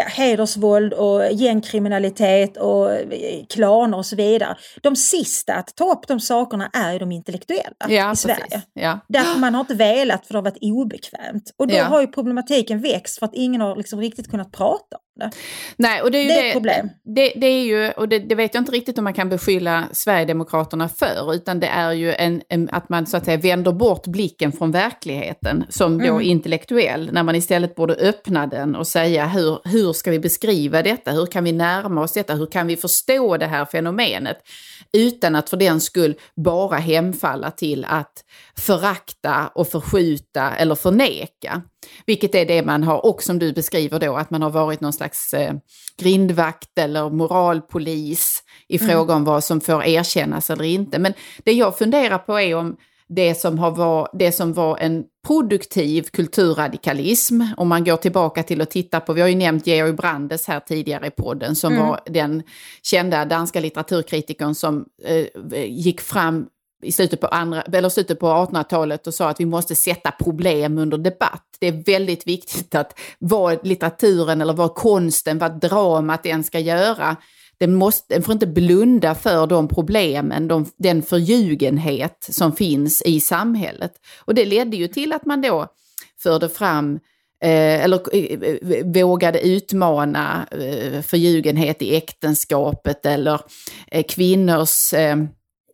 [0.00, 4.56] ja, hedersvåld och gängkriminalitet och eh, klaner och så vidare.
[4.82, 8.16] De sista att ta upp de sakerna är ju de intellektuella Ja, i.
[8.16, 8.62] Sverige.
[8.72, 8.98] Ja.
[9.08, 11.50] Därför man har inte velat för det har varit obekvämt.
[11.58, 11.84] Och då Ja.
[11.84, 15.30] har ju problematiken växt för att ingen har liksom riktigt kunnat prata det.
[15.76, 16.88] Nej, och det är ju Det är ett problem.
[17.04, 19.84] Det, det är ju, och det, det vet jag inte riktigt om man kan beskylla
[19.92, 24.06] Sverigedemokraterna för, utan det är ju en, en, att man så att säga vänder bort
[24.06, 26.20] blicken från verkligheten som då Mm.
[26.20, 31.10] intellektuell, när man istället borde öppna den och säga hur, hur ska vi beskriva detta,
[31.12, 34.36] hur kan vi närma oss detta, hur kan vi förstå det här fenomenet,
[34.92, 38.12] utan att för den skull bara hemfalla till att
[38.58, 41.62] förakta och förskjuta eller förneka.
[42.06, 44.92] Vilket är det man har, och som du beskriver då, att man har varit någon
[44.92, 45.54] slags eh,
[45.98, 48.88] grindvakt eller moralpolis i Mm.
[48.88, 50.98] fråga om vad som får erkännas eller inte.
[50.98, 51.12] Men
[51.44, 52.76] det jag funderar på är om
[53.08, 58.60] det som, har var, det som var en produktiv kulturradikalism, om man går tillbaka till
[58.60, 61.86] att titta på, vi har ju nämnt Georg Brandes här tidigare i podden, som Mm.
[61.86, 62.42] var den
[62.82, 66.46] kända danska litteraturkritikern som eh, gick fram
[66.82, 70.78] i slutet på, andra, eller slutet på 1800-talet och sa att vi måste sätta problem
[70.78, 71.44] under debatt.
[71.58, 77.16] Det är väldigt viktigt att vad litteraturen eller vad konsten, vad dramat den ska göra,
[77.60, 83.20] den, måste, den får inte blunda för de problemen, de, den förljugenhet som finns i
[83.20, 83.92] samhället.
[84.18, 85.66] Och det ledde ju till att man då
[86.22, 86.94] förde fram
[87.42, 88.38] eh, eller eh,
[88.72, 93.40] eh vågade utmana eh, förljugenhet i äktenskapet eller
[93.90, 95.16] eh, kvinnors eh,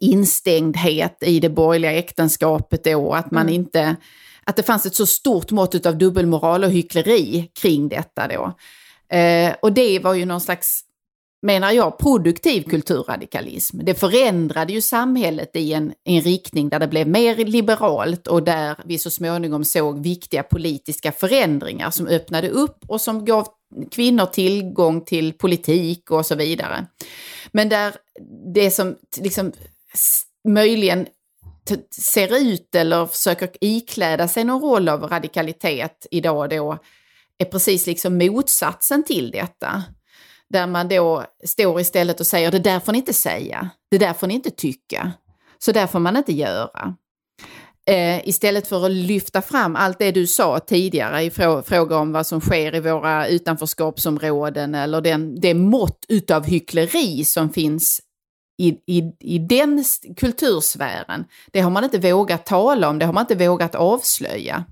[0.00, 3.96] instängdhet i det borgerliga äktenskapet då, att man inte
[4.46, 8.52] att det fanns ett så stort mått av dubbelmoral och hyckleri kring detta då.
[9.16, 10.80] Eh, och det var ju någon slags,
[11.42, 13.78] menar jag, produktiv kulturradikalism.
[13.82, 18.76] Det förändrade ju samhället i en, en riktning där det blev mer liberalt och där
[18.84, 23.46] vi så småningom såg viktiga politiska förändringar som öppnade upp och som gav
[23.90, 26.86] kvinnor tillgång till politik och så vidare.
[27.52, 27.94] Men där
[28.54, 29.52] det som liksom
[30.48, 31.06] möjligen
[31.90, 36.78] ser ut eller försöker ikläda sig någon roll av radikalitet idag då
[37.38, 39.82] är precis liksom motsatsen till detta.
[40.48, 44.12] Där man då står istället och säger det där får ni inte säga, det där
[44.12, 45.12] får ni inte tycka,
[45.58, 46.96] så där får man inte göra.
[47.88, 52.12] Eh, istället för att lyfta fram allt det du sa tidigare i frå fråga om
[52.12, 58.00] vad som sker i våra utanförskapsområden eller den, det mått utav hyckleri som finns
[58.58, 59.84] i, i, i den
[60.16, 61.24] kultursfären.
[61.52, 64.64] Det har man inte vågat tala om, det har man inte vågat avslöja.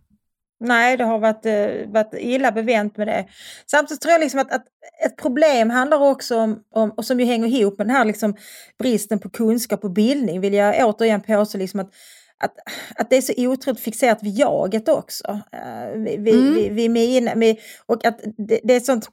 [0.60, 3.26] Nej, det har varit, eh, varit illa bevänt med det.
[3.70, 4.64] Samtidigt tror jag liksom att, att
[5.04, 8.36] ett problem handlar också om, om, och som ju hänger ihop med den här liksom
[8.78, 11.90] bristen på kunskap och bildning, vill jag återigen påstå liksom att,
[12.38, 12.54] att,
[12.96, 15.32] att det är så otroligt fixerat vid jaget också.
[15.32, 16.54] Uh, vid, Mm.
[16.54, 19.08] vid, vid mina, med, och att det, det är sånt,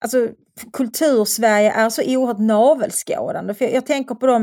[0.00, 0.28] alltså
[0.72, 3.54] kultursverige är så oerhört navelskådande.
[3.54, 4.42] För jag, jag tänker på de...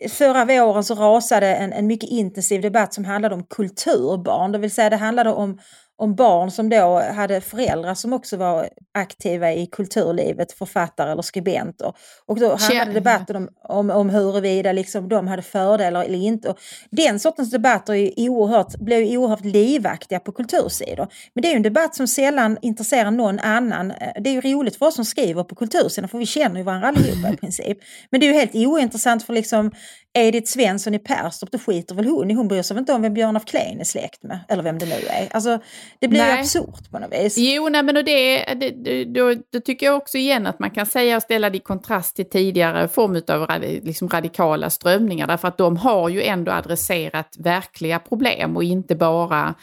[0.00, 4.58] Eh, förra våren så rasade en, en mycket intensiv debatt som handlade om kulturbarn, det
[4.58, 5.58] vill säga det handlade om,
[6.00, 11.92] om barn som då hade föräldrar som också var aktiva i kulturlivet, författare eller skribenter.
[12.26, 16.48] Och då handlade debatten om, om, om huruvida liksom de hade fördelar eller inte.
[16.48, 16.58] Och
[16.90, 21.08] den sortens debatter är oerhört, blir ju oerhört livaktiga på kultursidor.
[21.34, 23.90] Men det är ju en debatt som sällan intresserar någon annan.
[23.90, 26.62] Eh, Det är ju roligt för oss som skriver på kultursidor för vi känner ju
[26.62, 27.78] varandra allihopa i princip.
[28.10, 29.70] Men det är ju helt ointressant för liksom
[30.18, 33.02] Edith Svensson i Perstorp, då skiter väl hon i, hon bryr sig väl inte om
[33.02, 35.28] vem Björn af Kleen är släkt med, eller vem det nu är.
[35.30, 35.58] Alltså,
[35.98, 36.40] det blir Nej.
[36.40, 37.38] absurt på något vis.
[37.38, 40.70] Jo, nej, men och det, det, det, då, då tycker jag också igen att man
[40.70, 45.48] kan säga och ställa det i kontrast till tidigare form av liksom radikala strömningar, därför
[45.48, 49.54] att de har ju ändå adresserat verkliga problem och inte bara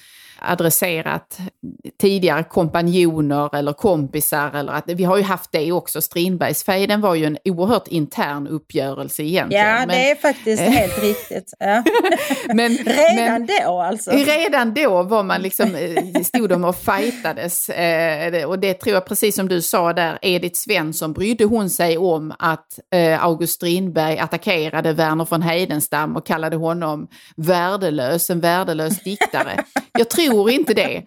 [0.41, 1.37] adresserat
[2.01, 4.51] tidigare kompanjoner eller kompisar.
[4.55, 9.23] Eller att, vi har ju haft det också, Strindbergsfejden var ju en oerhört intern uppgörelse
[9.23, 9.65] egentligen.
[9.65, 11.53] Ja, men, det är faktiskt helt riktigt.
[11.59, 11.83] Ja.
[12.53, 14.11] men, Redan men, då alltså.
[14.11, 17.69] Redan då var man liksom, eh, stod de och fightades.
[17.69, 21.97] Eh, och det tror jag, precis som du sa där, Edith Svensson, brydde hon sig
[21.97, 29.03] om att eh, August Strindberg attackerade Verner von Heidenstam och kallade honom värdelös, en värdelös
[29.03, 29.63] diktare.
[29.97, 31.03] Jag tror inte det.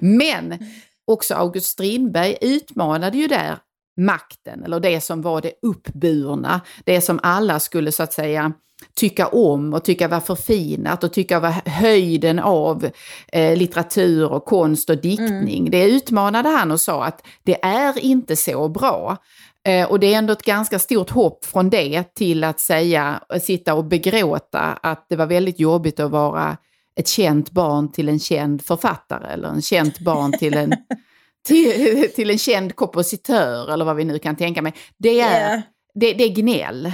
[0.00, 0.58] Men
[1.06, 3.58] också August Strindberg utmanade ju där
[3.96, 8.52] makten, eller det som var det uppburna, det som alla skulle så att säga
[8.94, 12.90] tycka om och tycka var förfinat och tycka var höjden av
[13.32, 15.70] eh, litteratur och konst och diktning.
[15.70, 19.16] Det utmanade han och sa att det är inte så bra.
[19.66, 23.74] Eh, och det är ändå ett ganska stort hopp från det till att säga, sitta
[23.74, 26.56] och begråta att det var väldigt jobbigt att vara
[27.00, 30.72] ett känt barn till en känd författare eller en känt barn till en,
[31.46, 34.74] till, till en känd kompositör eller vad vi nu kan tänka mig.
[34.98, 35.62] Det är, Ja.
[35.94, 36.92] det, det är gnäll.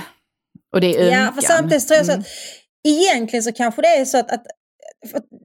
[0.74, 1.20] Och det är ömkan.
[1.22, 2.20] Ja, för samtidigt tror jag så Mm.
[2.20, 2.26] att
[2.88, 4.44] egentligen så kanske det är så att, att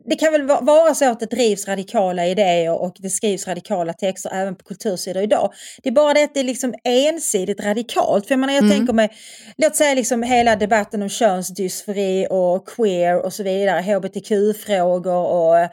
[0.10, 3.94] det kan väl va- vara så att det drivs radikala idéer och det skrivs radikala
[3.94, 5.54] texter även på kultursidor idag.
[5.84, 8.28] Det är bara det att det är liksom ensidigt radikalt.
[8.28, 8.78] För jag menar, jag Mm.
[8.78, 9.10] tänker mig,
[9.58, 15.70] låt säga liksom hela debatten om könsdysfori och queer och så vidare, hbtq-frågor och eh,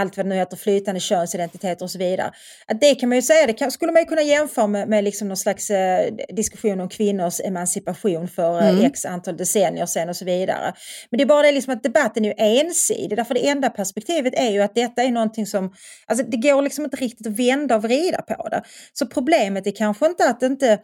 [0.00, 2.32] allt vad det nu heter, flytande könsidentiteter och så vidare.
[2.66, 5.04] Att det kan man ju säga, det kan, skulle man ju kunna jämföra med, med
[5.04, 8.84] liksom någon slags eh, diskussion om kvinnors emancipation för eh, Mm.
[8.84, 10.74] x antal decennier sedan och så vidare.
[11.10, 14.34] Men det är bara det liksom att debatten är ju ensidig, därför det enda perspektivet
[14.36, 15.74] är ju att detta är någonting som,
[16.06, 18.62] alltså det går liksom inte riktigt att vända och vrida på det.
[18.92, 20.78] Så problemet är kanske inte att det inte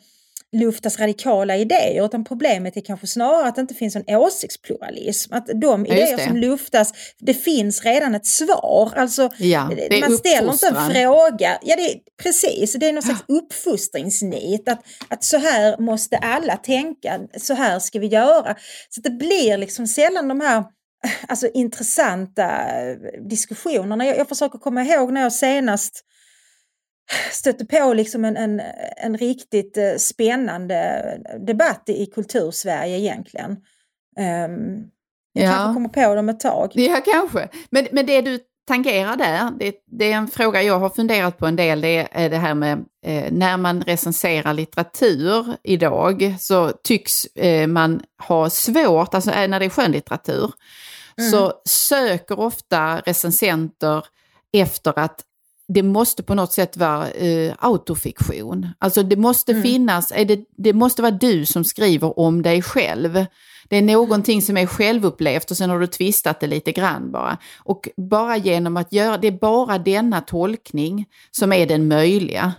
[0.52, 5.34] luftas radikala idéer utan problemet är kanske snarare att det inte finns en åsiktspluralism.
[5.34, 8.92] Att de idéer som luftas, det finns redan ett svar.
[8.96, 11.58] Alltså, Ja, är man ställer inte en fråga.
[11.62, 14.68] Ja, det är, precis, det är någon slags uppfostringsnit.
[14.68, 18.56] Att, att så här måste alla tänka, så här ska vi göra.
[18.88, 20.64] Så det blir liksom sällan de här
[21.28, 22.50] alltså, intressanta
[23.28, 24.06] diskussionerna.
[24.06, 26.04] Jag, jag försöker komma ihåg när jag senast
[27.32, 28.62] stötte på liksom en, en,
[28.96, 31.02] en riktigt eh, spännande
[31.46, 33.50] debatt i kultursverige egentligen.
[34.48, 34.90] Um,
[35.32, 35.50] jag Ja.
[35.52, 36.70] kanske kommer på det om ett tag.
[36.74, 37.48] Ja, kanske.
[37.70, 41.46] Men, men det du tangerar där, det, det är en fråga jag har funderat på
[41.46, 47.24] en del, det är det här med eh, när man recenserar litteratur idag så tycks
[47.24, 50.52] eh, man ha svårt, alltså eh, när det är skönlitteratur,
[51.30, 54.04] så söker ofta recensenter
[54.52, 55.24] efter att
[55.68, 58.68] det måste på något sätt vara eh, autofiktion.
[58.78, 63.26] Alltså det måste finnas, är det, det måste vara du som skriver om dig själv.
[63.68, 67.38] Det är någonting som är självupplevt och sen har du twistat det lite grann bara.
[67.58, 72.52] Och bara genom att göra, det är bara denna tolkning som är den möjliga.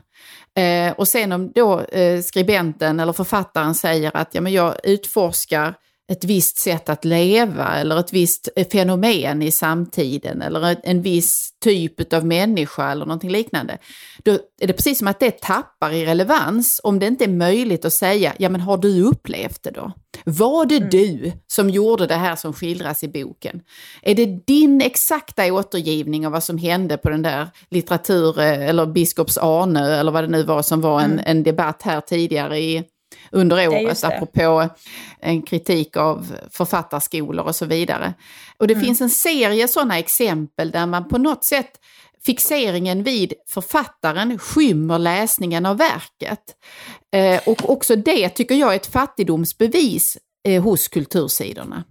[0.56, 5.76] Eh, och sen om då eh, skribenten eller författaren säger att ja, men jag utforskar
[6.12, 12.14] ett visst sätt att leva eller ett visst fenomen i samtiden eller en, viss typ
[12.14, 13.78] av människa eller någonting liknande.
[14.24, 17.86] Då är det precis som att det tappar i relevans om det inte är möjligt
[17.86, 19.92] att säga, ja men har du upplevt det då?
[20.24, 23.62] Var det du som gjorde det här som skildras i boken?
[24.02, 29.38] Är det din exakta återgivning av vad som hände på den där litteratur eller biskops
[29.38, 32.84] Arnö eller vad det nu var som var en, en debatt här tidigare i,
[33.32, 34.70] under året apropå
[35.20, 38.14] en kritik av författarskolor och så vidare.
[38.58, 38.86] Och det Mm.
[38.86, 41.72] finns en serie sådana exempel där man på något sätt
[42.26, 46.40] fixeringen vid författaren skymmer läsningen av verket.
[47.14, 51.84] Eh, och också det tycker jag är ett fattigdomsbevis eh, hos kultursidorna.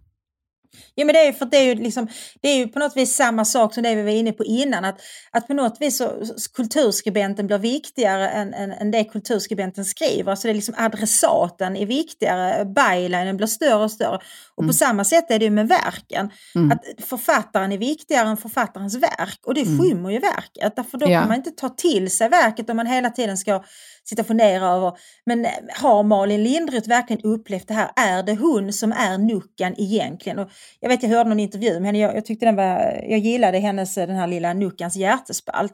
[0.98, 2.09] Ja men det är för det är ju, liksom,
[2.40, 4.85] det är ju på något vis samma sak som det vi var inne på innan.
[4.85, 6.12] Att, att på något vis så,
[6.54, 10.30] kulturskribenten blir viktigare än, än, än det kulturskribenten skriver.
[10.30, 14.18] Alltså det är liksom adressaten är viktigare, bylinen blir större och större.
[14.54, 16.30] Och på samma sätt är det ju med verken.
[16.72, 19.40] Att författaren är viktigare än författarens verk.
[19.46, 20.76] Och det skymmer ju verket.
[20.76, 21.20] Därför då Ja.
[21.20, 23.64] kan man inte ta till sig verket om man hela tiden ska
[24.04, 24.92] sitta och fundera över,
[25.26, 27.90] men eh, har Malin Lindroth verkligen upplevt det här?
[27.96, 30.38] Är det hon som är Nuckan egentligen?
[30.38, 30.50] Och
[30.87, 33.59] jag vet, jag hörde någon intervju med henne, jag, jag tyckte den var, jag gillade
[33.59, 35.72] hennes, eh, den här lilla Nuckans hjärtespalt.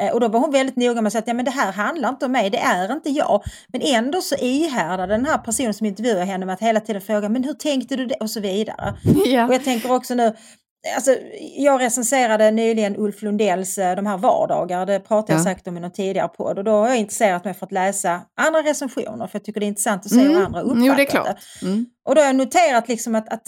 [0.00, 1.72] Eh, och då var hon väldigt noga med att säga att ja, men det här
[1.72, 3.42] handlar inte om mig, det är inte jag.
[3.68, 7.28] Men ändå så ihärdar den här personen som intervjuar henne med att hela tiden fråga,
[7.28, 8.14] men hur tänkte du det?
[8.14, 8.94] Och så vidare.
[9.48, 10.34] Och jag tänker också nu,
[10.96, 11.16] Alltså,
[11.56, 15.44] jag recenserade nyligen Ulf Lundells eh, De här vardagar, det pratade jag Ja.
[15.44, 18.20] sagt om i någon tidigare podd och då har jag intresserat mig för att läsa
[18.40, 21.66] andra recensioner för jag tycker det är intressant att se hur andra uppfattar Jo, det.
[21.66, 21.86] Mm.
[22.04, 23.42] Och då har jag noterat liksom att, att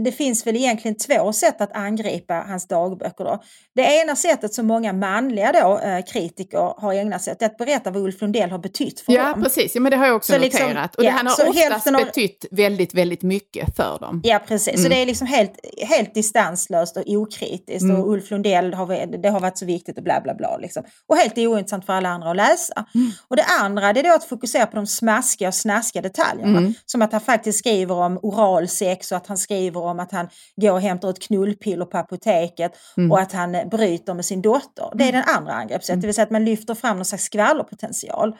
[0.00, 3.24] det finns väl egentligen två sätt att angripa hans dagböcker.
[3.24, 3.42] Då.
[3.74, 7.56] Det ena sättet som många manliga då, eh, kritiker har ägnat sig åt är att
[7.56, 9.42] berätta vad Ulf Lundell har betytt för Ja, dem.
[9.42, 9.74] precis.
[9.74, 10.94] Ja, men det har jag också Så liksom, noterat.
[10.94, 14.20] och ja, det, han har oftast av- betytt väldigt, väldigt mycket för dem.
[14.24, 14.82] Ja precis, Mm.
[14.82, 15.52] så det är liksom helt,
[15.88, 18.00] helt distanslöst och okritiskt Mm.
[18.00, 20.56] och Ulf Lundell har, det har varit så viktigt och bla bla bla.
[20.56, 20.82] Liksom.
[21.08, 22.84] Och helt ointressant för alla andra att läsa.
[22.94, 23.10] Mm.
[23.28, 26.58] Och det andra det är då att fokusera på de smaskiga och snaskiga detaljerna.
[26.58, 26.74] Mm.
[26.86, 30.72] Som att han faktiskt skriver om oralsex och att han skriver om att han går
[30.72, 33.12] och hämtar ett knullpiller på apoteket Mm.
[33.12, 34.90] och att han eh, bryter med sin dotter.
[34.94, 38.36] Det är den andra angreppssättet, det vill säga att man lyfter fram någon slags skvallerpotential.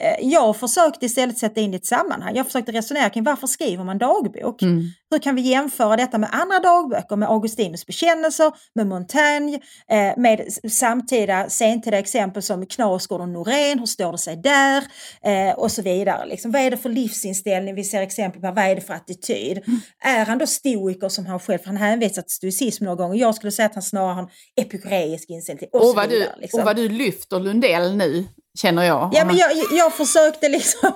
[0.00, 2.36] Eh, Jag försökte istället sätta in det i ett sammanhang.
[2.36, 4.62] Jag försökte resonera kring varför skriver man dagbok?
[4.62, 4.84] Mm.
[5.10, 9.54] Hur kan vi jämföra detta med andra dagböcker, med Augustinus bekännelser, med Montaigne,
[9.90, 14.84] eh, med samtida, sentida exempel som Knausgård och Norén, hur står det sig där?
[15.22, 16.26] Eh, och så vidare.
[16.26, 18.46] Liksom, vad är det för livsinställning vi ser exempel på?
[18.52, 19.62] Vad är det för attityd?
[20.04, 23.20] Är han då stoiker som han själv, för han hänvisar till stoicism några gånger.
[23.20, 25.68] Jag skulle säga att han snarare har en epikureisk inställning.
[25.72, 26.60] Och, Och vad, du, liksom.
[26.60, 28.24] och vad du lyfter Lundell nu,
[28.58, 29.10] känner jag.
[29.12, 30.92] Ja, men jag, jag försökte liksom...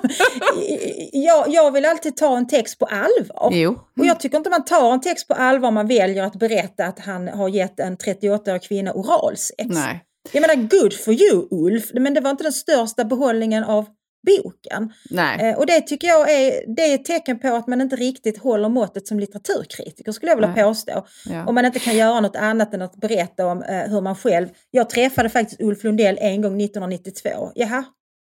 [1.12, 3.51] jag, jag vill alltid ta en text på allvar.
[3.53, 3.79] Jo.
[4.01, 6.85] Och jag tycker inte man tar en text på allvar om man väljer att berätta
[6.85, 9.68] att han har gett en 38-årig kvinna oralsex.
[9.68, 10.05] Nej.
[10.33, 13.87] Jag menar, good for you Ulf, men det var inte den största behållningen av
[14.27, 14.93] boken.
[15.41, 18.39] Eh, och det tycker jag är, det är ett tecken på att man inte riktigt
[18.39, 20.65] håller måttet som litteraturkritiker skulle jag vilja Nej.
[20.65, 21.07] påstå.
[21.27, 21.47] Ja.
[21.47, 24.49] Om man inte kan göra något annat än att berätta om eh, hur man själv...
[24.71, 27.53] Jag träffade faktiskt Ulf Lundell en gång 1992.
[27.55, 27.85] Jaha,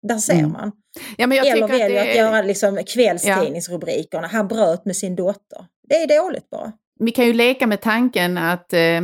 [0.09, 0.53] där ser Mm.
[0.53, 0.73] man.
[1.17, 4.27] Ja, Eller tycker att väljer det att göra liksom kvällstidningsrubrikerna.
[4.27, 5.65] Han bröt med sin dotter.
[5.89, 6.73] Det är dåligt bara.
[7.01, 9.01] Vi kan ju leka med tanken att eh,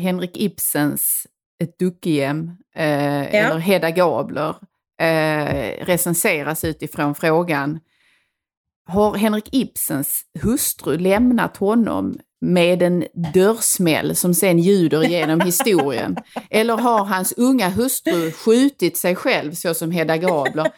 [0.00, 1.26] Henrik Ibsens
[1.64, 4.54] Ett duckehjem eh, eller Hedda Gabler
[5.00, 7.80] eh, recenseras utifrån frågan
[8.86, 16.16] Har Henrik Ibsens hustru lämnat honom med en dörrsmäll som sen ljuder genom historien?
[16.50, 20.72] Eller har hans unga hustru skjutit sig själv så som Hedda Gabler?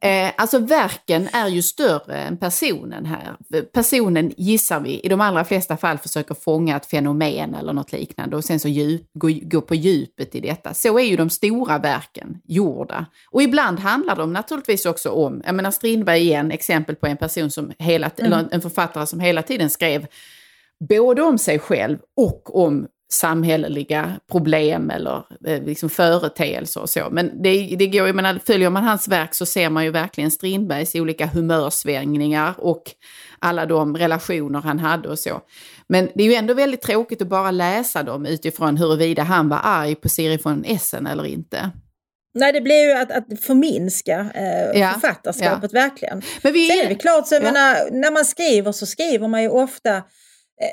[0.00, 3.36] Eh, alltså verken är ju större än personen här.
[3.72, 8.36] Personen gissar vi i de allra flesta fall försöker fånga ett fenomen eller något liknande
[8.36, 10.74] och sen så djup, gå, gå på djupet i detta.
[10.74, 13.06] Så är ju de stora verken gjorda.
[13.30, 17.50] Och ibland handlar de naturligtvis också om, jag menar Strindberg igen, exempel på en person
[17.50, 20.06] som hela, eller en författare som hela tiden skrev
[20.88, 27.08] både om sig själv och om samhälleliga problem eller eh, liksom företeelser och så.
[27.10, 30.30] Men det, det går, jag menar, följer man hans verk så ser man ju verkligen
[30.30, 32.82] Strindbergs olika humörsvängningar och
[33.38, 35.40] alla de relationer han hade och så.
[35.88, 39.60] Men det är ju ändå väldigt tråkigt att bara läsa dem utifrån huruvida han var
[39.62, 41.70] arg på Siri von Essen eller inte.
[42.34, 46.22] Nej, det blir ju att, att förminska eh, Ja, författarskapet verkligen.
[46.42, 47.40] Men vi Sen är det klart, så Ja.
[47.40, 50.02] menar, när man skriver så skriver man ju ofta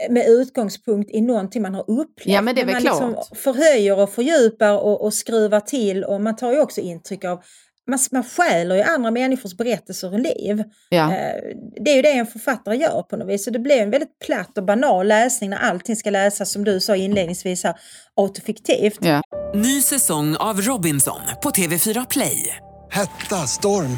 [0.10, 2.36] med utgångspunkt i någonting man har upplevt.
[2.36, 3.02] Ja, men det är väl man klart.
[3.18, 7.44] liksom förhöjer och fördjupar och, och skruvar till och man tar ju också intryck av
[7.88, 10.64] man, man stjäler ju andra människors berättelser och liv.
[10.90, 11.14] Ja.
[11.16, 11.42] Eh,
[11.82, 13.46] Det är ju det en författare gör på något vis.
[13.46, 16.80] Så det blir en väldigt platt och banal läsning när allting ska läsas, som du
[16.80, 17.76] sa inledningsvis, här,
[18.16, 18.98] autofiktivt.
[19.02, 19.22] Ja.
[19.56, 22.56] Ny säsong av Robinson på TV4 Play.
[22.92, 23.98] Hetta, storm,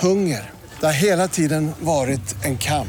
[0.00, 0.50] hunger.
[0.80, 2.88] Det har hela tiden varit en kamp.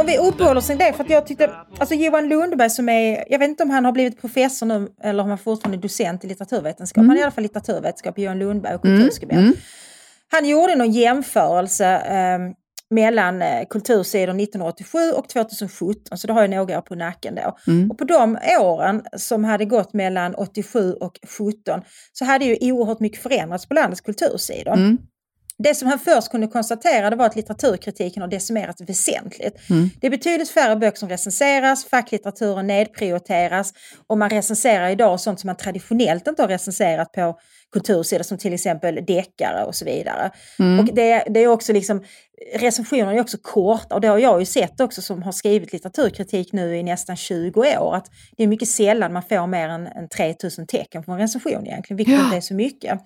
[0.00, 3.24] Om vi uppehåller oss i det, för att jag tyckte, alltså Johan Lundberg som är,
[3.28, 6.24] jag vet inte om han har blivit professor nu eller om han fortfarande är docent
[6.24, 9.56] i litteraturvetenskap, han är i alla fall litteraturvetenskap, Johan Lundberg och kulturskribent.
[10.32, 12.38] Han gjorde någon jämförelse eh,
[12.90, 17.56] mellan eh, kultursidor 1987 och 2017, så det har jag några år på nacken då.
[17.90, 21.80] Och på de åren som hade gått mellan 87 och 17
[22.12, 24.74] så hade ju oerhört mycket förändrats på landets kultursidor.
[25.58, 29.56] Det som han först kunde konstatera det var att litteraturkritiken har decimerats väsentligt.
[30.00, 33.72] Det är betydligt färre böcker som recenseras, facklitteraturen nedprioriteras
[34.06, 37.38] och man recenserar idag sånt som man traditionellt inte har recenserat på
[37.74, 40.30] kultursidor som till exempel deckare och så vidare.
[40.80, 42.04] Och det, det är också liksom,
[42.54, 46.52] recensionerna är också korta och det har jag ju sett också som har skrivit litteraturkritik
[46.52, 48.06] nu i nästan 20 år att
[48.36, 51.96] det är mycket sällan man får mer än, än 3000 tecken på en recension egentligen,
[51.96, 52.24] vilket Ja.
[52.24, 53.00] inte är så mycket.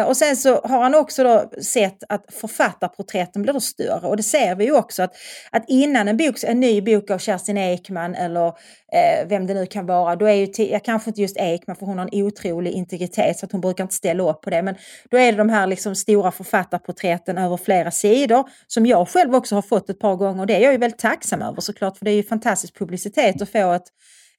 [0.00, 4.16] Eh, och sen så har han också då sett att författarporträtten blir då större och
[4.16, 5.14] det ser vi ju också att,
[5.50, 9.66] att innan en, bok, en ny bok av Kerstin Ekman eller eh, vem det nu
[9.66, 12.70] kan vara, då är ju, till, kanske inte just Ekman för hon har en otrolig
[12.72, 14.74] integritet så att hon brukar inte ställa upp på det, men
[15.10, 19.54] då är det de här liksom stora författarporträtten över flera sidor som jag själv också
[19.54, 22.04] har fått ett par gånger och det är jag ju väldigt tacksam över såklart för
[22.04, 23.86] det är ju fantastisk publicitet att få ett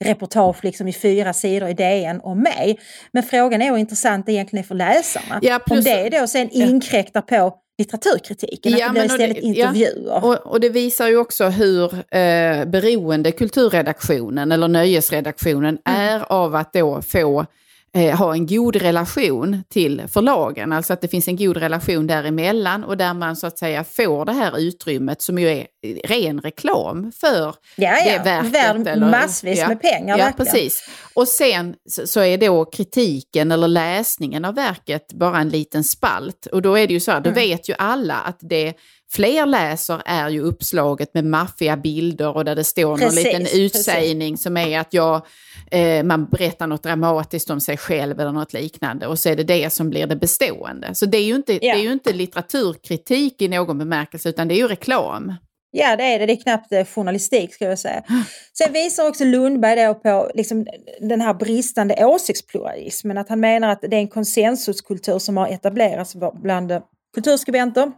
[0.06, 2.80] reportage liksom i fyra sidor i DN om mig.
[3.12, 5.40] Men frågan är hur intressant det egentligen är för läsarna.
[5.42, 9.16] Ja, plus- om det då sen inkräktar på litteraturkritiken, Ja, att det blir men och
[9.34, 9.68] istället det- ja.
[9.68, 10.26] intervjuer.
[10.26, 16.74] Och, och det visar ju också hur eh, beroende kulturredaktionen eller nöjesredaktionen är av att
[16.74, 17.46] då få
[17.96, 20.74] eh, ha en god relation till förlagen.
[20.74, 24.26] Alltså att det finns en god relation däremellan och där man så att säga får
[24.26, 25.68] det här utrymmet som ju är
[26.08, 28.18] ren reklam för Ja, ja.
[28.18, 28.52] det verket.
[28.54, 30.52] Värd eller- massvis ja, med pengar, Ja, verkligen.
[30.52, 30.90] precis.
[31.14, 36.46] Och sen så, så är då kritiken eller läsningen av verket bara en liten spalt.
[36.46, 37.42] Och då är det ju så här, då Mm.
[37.42, 38.74] vet ju alla att det
[39.16, 43.42] fler läser är ju uppslaget med maffiga bilder och där det står Precis, någon liten
[43.42, 43.60] precis.
[43.60, 45.26] utsägning som är att jag,
[45.72, 49.44] eh, man berättar något dramatiskt om sig själv eller något liknande och så är det
[49.44, 50.96] det som blir det bestående.
[50.96, 54.54] Så det är ju inte, det är ju inte litteraturkritik i någon bemärkelse utan det
[54.54, 55.34] är ju reklam.
[55.72, 56.26] Ja, det är det.
[56.26, 58.04] Det är knappt eh, journalistik, ska jag säga.
[58.58, 60.68] Sen visar också Lundberg då på liksom,
[61.00, 63.18] den här bristande åsiktspluralismen.
[63.18, 66.72] Att han menar att det är en konsensuskultur som har etablerats bland
[67.14, 67.92] kulturskribenter.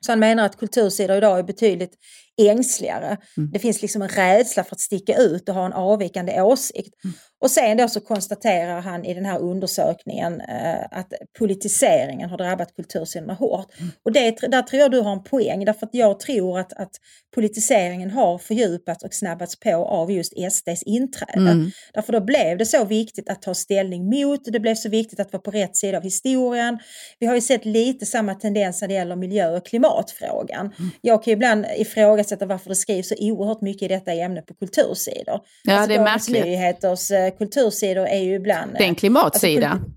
[0.00, 1.98] Så han menar att kultursidor idag är betydligt
[2.38, 3.16] ängsligare.
[3.52, 6.94] Det finns liksom en rädsla för att sticka ut och ha en avvikande åsikt.
[7.40, 12.76] Och sen då så konstaterar han i den här undersökningen eh, att politiseringen har drabbat
[12.76, 13.66] kultursidorna hårt.
[14.04, 16.90] Och det, där tror jag du har en poäng, därför att jag tror att, att
[17.34, 21.50] politiseringen har fördjupats och snabbats på av just SDs inträde.
[21.50, 21.70] Mm.
[21.94, 25.32] Därför då blev det så viktigt att ta ställning mot, det blev så viktigt att
[25.32, 26.78] vara på rätt sida av historien.
[27.18, 30.72] Vi har ju sett lite samma tendens när det gäller miljö och klimatfrågan.
[31.00, 34.54] Jag kan ju ibland ifrågasätta varför det skrivs så oerhört mycket i detta ämne på
[34.54, 35.40] kultursidor.
[35.64, 36.44] Ja, det är märkligt.
[36.44, 38.72] Nyheters eh, kultursidor är ju ibland...
[38.72, 39.68] Det är en eh, klimatsida.
[39.68, 39.90] Alltså,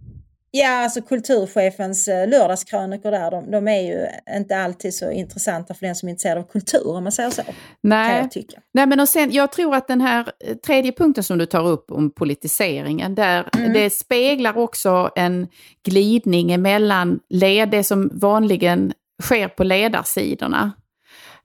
[0.52, 4.08] Ja, alltså kulturchefens eh, lördagskrönikor där, de, de är ju
[4.38, 7.44] inte alltid så intressanta för den som är intresserad av kultur om man säger så.
[7.44, 8.18] Kan Nej.
[8.22, 8.60] jag tycka.
[8.74, 10.32] Nej, men och sen, jag tror att den här
[10.66, 13.74] tredje punkten som du tar upp om politiseringen, där Mm.
[13.74, 15.48] det speglar också en
[15.86, 20.72] glidning emellan led, det som vanligen sker på ledarsidorna.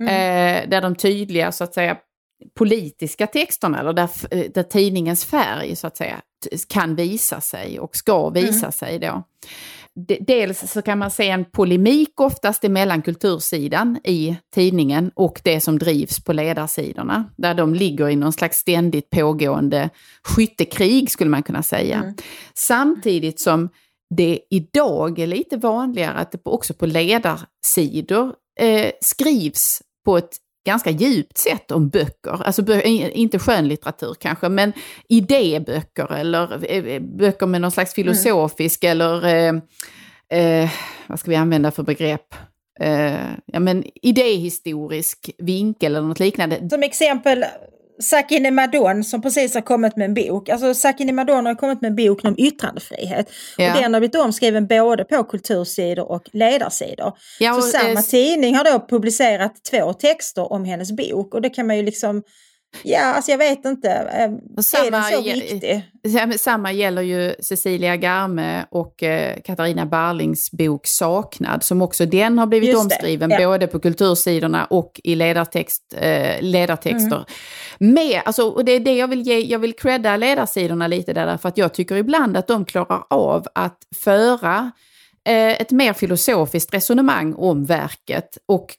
[0.00, 0.08] Mm.
[0.64, 1.96] Eh, där de tydliga, så att säga,
[2.58, 6.20] politiska texterna, eller där, eh, där tidningens färg, så att säga,
[6.68, 8.72] kan visa sig och ska visa Mm.
[8.72, 9.22] sig då.
[10.08, 15.60] De- Dels så kan man se en polemik oftast emellan kultursidan i tidningen och det
[15.60, 17.24] som drivs på ledarsidorna.
[17.36, 19.90] Där de ligger i någon slags ständigt pågående
[20.22, 21.96] skyttekrig skulle man kunna säga.
[22.02, 22.14] Mm.
[22.54, 23.68] Samtidigt som
[24.16, 30.36] det idag är lite vanligare att det också på ledarsidor eh, skrivs på ett
[30.66, 32.42] ganska djupt sätt om böcker.
[32.44, 34.72] Alltså inte skönlitteratur kanske, men
[35.08, 39.54] idéböcker eller eh, böcker med någon slags filosofisk eller eh,
[40.40, 40.70] eh,
[41.06, 42.34] vad ska vi använda för begrepp?
[42.80, 46.68] Eh, ja, men idéhistorisk vinkel eller något liknande.
[46.70, 47.44] Som exempel
[47.98, 50.48] Sakine Madon som precis har kommit med en bok.
[50.48, 53.30] Alltså Sakine Madon har kommit med en bok om yttrandefrihet.
[53.58, 53.74] Ja.
[53.74, 57.12] Och den har blivit omskriven både på kultursidor och ledarsidor.
[57.38, 61.42] Ja, Så och, samma eh, tidning har då publicerat två texter om hennes bok och
[61.42, 62.22] det kan man ju liksom
[62.82, 63.88] Ja, alltså jag vet inte.
[63.90, 64.22] Eh,
[64.84, 65.90] Är den så viktig?
[66.38, 72.46] Samma gäller ju Cecilia Garme och eh, Katarina Barlings bok Saknad, som också den har
[72.46, 73.48] blivit Just omskriven ja.
[73.48, 77.24] både på kultursidorna och i ledartext, eh, ledartexter.
[77.80, 77.94] Mm.
[77.94, 81.26] Med, alltså, och det är det jag vill ge, jag vill credda ledarsidorna lite där,
[81.26, 84.70] därför att jag tycker ibland att de klarar av att föra
[85.26, 88.76] Eh, ett mer filosofiskt resonemang om verket och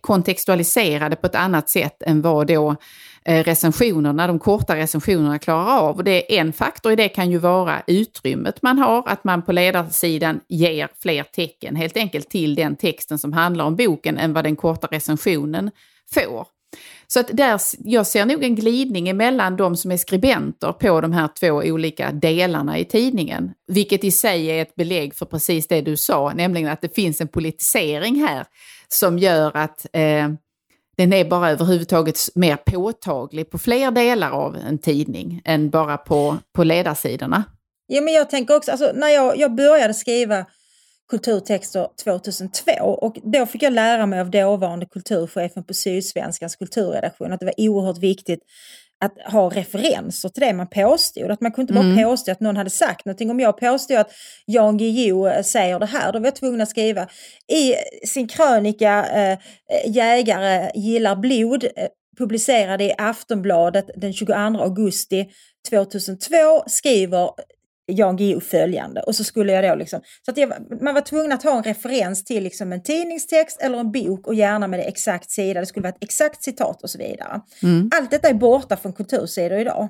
[0.00, 2.76] kontextualiserade på ett annat sätt än vad då
[3.24, 5.96] eh, recensionerna, de korta recensionerna klarar av.
[5.96, 9.42] Och det är en faktor i det kan ju vara utrymmet man har, att man
[9.42, 14.32] på ledarsidan ger fler tecken helt enkelt till den texten som handlar om boken än
[14.32, 15.70] vad den korta recensionen
[16.14, 16.46] får.
[17.12, 21.12] Så att där, jag ser nog en glidning emellan de som är skribenter på de
[21.12, 23.52] här två olika delarna i tidningen.
[23.66, 27.20] Vilket i sig är ett belägg för precis det du sa, nämligen att det finns
[27.20, 28.46] en politisering här
[28.88, 30.28] som gör att eh,
[30.96, 36.38] den är bara överhuvudtaget mer påtaglig på fler delar av en tidning än bara på,
[36.52, 37.44] på ledarsidorna.
[37.86, 40.46] Ja, men jag tänker också, alltså, när jag, jag började skriva
[41.12, 47.40] kulturtexter 2002 och då fick jag lära mig av dåvarande kulturchefen på Sydsvenskans kulturredaktion att
[47.40, 48.40] det var oerhört viktigt
[49.00, 51.30] att ha referenser till det man påstod.
[51.30, 53.30] Att man kunde inte bara påstå att någon hade sagt någonting.
[53.30, 54.10] Om jag påstod att
[54.46, 57.08] Jan Guillou säger det här, då var jag tvungen att skriva
[57.52, 57.74] i
[58.06, 59.38] sin krönika eh,
[59.86, 61.70] Jägare gillar blod, eh,
[62.18, 65.28] publicerade i Aftonbladet den 22 augusti
[65.70, 66.36] 2002,
[66.66, 67.30] skriver
[67.86, 69.00] Jan Guillou följande.
[69.00, 70.00] Och så skulle jag då liksom...
[70.24, 70.52] Så att jag,
[70.82, 74.34] man var tvungen att ha en referens till liksom en tidningstext eller en bok och
[74.34, 75.60] gärna med det exakt sida.
[75.60, 77.40] Det skulle vara ett exakt citat och så vidare.
[77.94, 79.88] Allt detta är borta från kultursidor idag.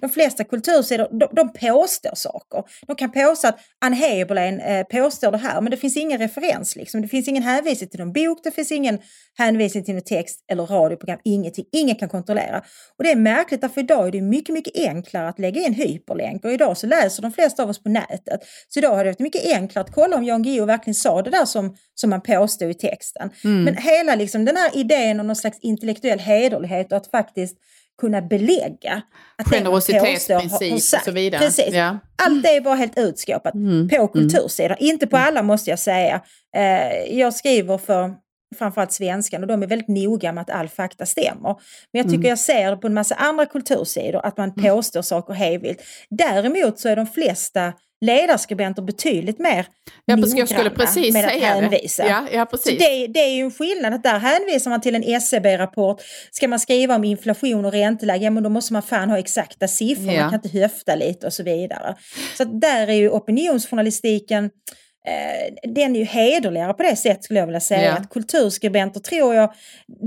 [0.00, 2.64] De flesta kultursidor de, de påstår saker.
[2.86, 6.76] De kan påstå att Ann Heberlein eh, påstår det här men det finns ingen referens.
[6.76, 7.02] Liksom.
[7.02, 8.98] Det finns ingen hänvisning till någon bok, det finns ingen
[9.38, 11.18] hänvisning till någon text eller radioprogram.
[11.24, 11.64] Ingenting.
[11.72, 12.62] Ingen kan kontrollera.
[12.98, 16.44] Och det är märkligt därför idag är det mycket, mycket enklare att lägga in hyperlänk
[16.44, 18.40] och idag så läser de flesta av oss på nätet.
[18.68, 21.30] Så idag har det varit mycket enklare att kolla om Jan Guillou verkligen sa det
[21.30, 23.30] där som, som man påstod i texten.
[23.64, 27.56] Men hela liksom, den här idén om någon slags intellektuell hederlighet och att faktiskt
[28.00, 29.02] kunna belägga
[29.38, 31.40] att Generositetsprincip och så vidare.
[31.40, 31.74] Precis.
[31.74, 31.98] Ja.
[32.26, 33.52] Allt det är bara helt utskåpat
[33.96, 34.76] på kultursidan.
[34.80, 36.20] Inte på alla måste jag säga.
[36.56, 38.14] Eh, jag skriver för
[38.58, 41.56] framförallt svenskan och de är väldigt noga med att all fakta stämmer.
[41.92, 42.28] Men jag tycker Mm.
[42.28, 45.78] jag ser på en massa andra kultursidor att man påstår saker hejvilt.
[46.10, 49.66] Däremot så är de flesta ledarskribenter betydligt mer
[50.04, 51.60] Ja, precis, jag skulle noggranna precis med att säga det.
[51.60, 52.06] hänvisa.
[52.08, 52.78] Ja, ja, precis.
[52.78, 56.02] det, det är ju en skillnad, att där hänvisar man till en SCB-rapport.
[56.30, 59.68] Ska man skriva om inflation och ränteläge, ja men då måste man fan ha exakta
[59.68, 60.20] siffror, Ja.
[60.22, 61.94] man kan inte höfta lite och så vidare.
[62.36, 64.44] Så att där är ju opinionsjournalistiken
[65.06, 67.84] eh, den är ju hederligare på det sättet skulle jag vilja säga.
[67.84, 67.92] Ja.
[67.92, 69.52] Att kulturskribenter tror jag,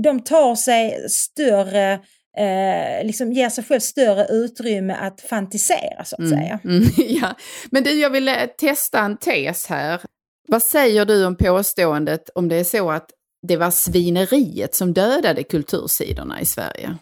[0.04, 1.98] de tar sig större,
[2.38, 6.58] eh, liksom ger sig själv större utrymme att fantisera så att säga.
[6.64, 7.34] Mm, ja.
[7.70, 10.00] Men du, jag vill eh, testa en tes här.
[10.48, 13.10] Vad säger du om påståendet om det är så att
[13.48, 16.96] det var svineriet som dödade kultursidorna i Sverige?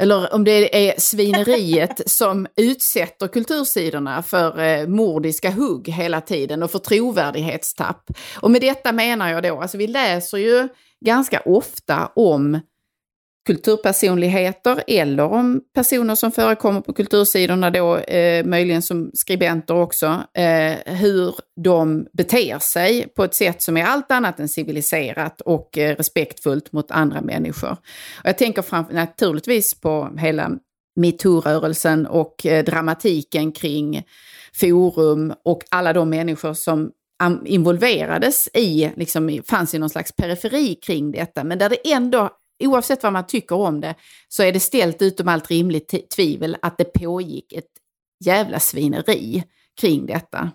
[0.00, 6.70] Eller om det är svineriet som utsätter kultursidorna för eh, mordiska hugg hela tiden och
[6.70, 8.10] för trovärdighetstapp.
[8.40, 10.68] Och med detta menar jag då, alltså vi läser ju
[11.04, 12.60] ganska ofta om
[13.46, 20.94] kulturpersonligheter eller om personer som förekommer på kultursidorna då, eh, möjligen som skribenter också, eh,
[20.94, 21.34] hur
[21.64, 26.72] de beter sig på ett sätt som är allt annat än civiliserat och eh, respektfullt
[26.72, 27.70] mot andra människor.
[27.72, 27.78] Och
[28.24, 30.50] jag tänker fram, naturligtvis på hela
[31.00, 34.02] metoo-rörelsen och eh, dramatiken kring
[34.60, 36.90] forum och alla de människor som
[37.44, 42.30] involverades i, liksom, i- fanns i någon slags periferi kring detta, men där det ändå,
[42.66, 43.94] oavsett vad man tycker om det,
[44.28, 47.70] så är det ställt utom allt rimligt tvivel att det pågick ett
[48.24, 49.44] jävla svineri
[49.80, 50.50] kring detta.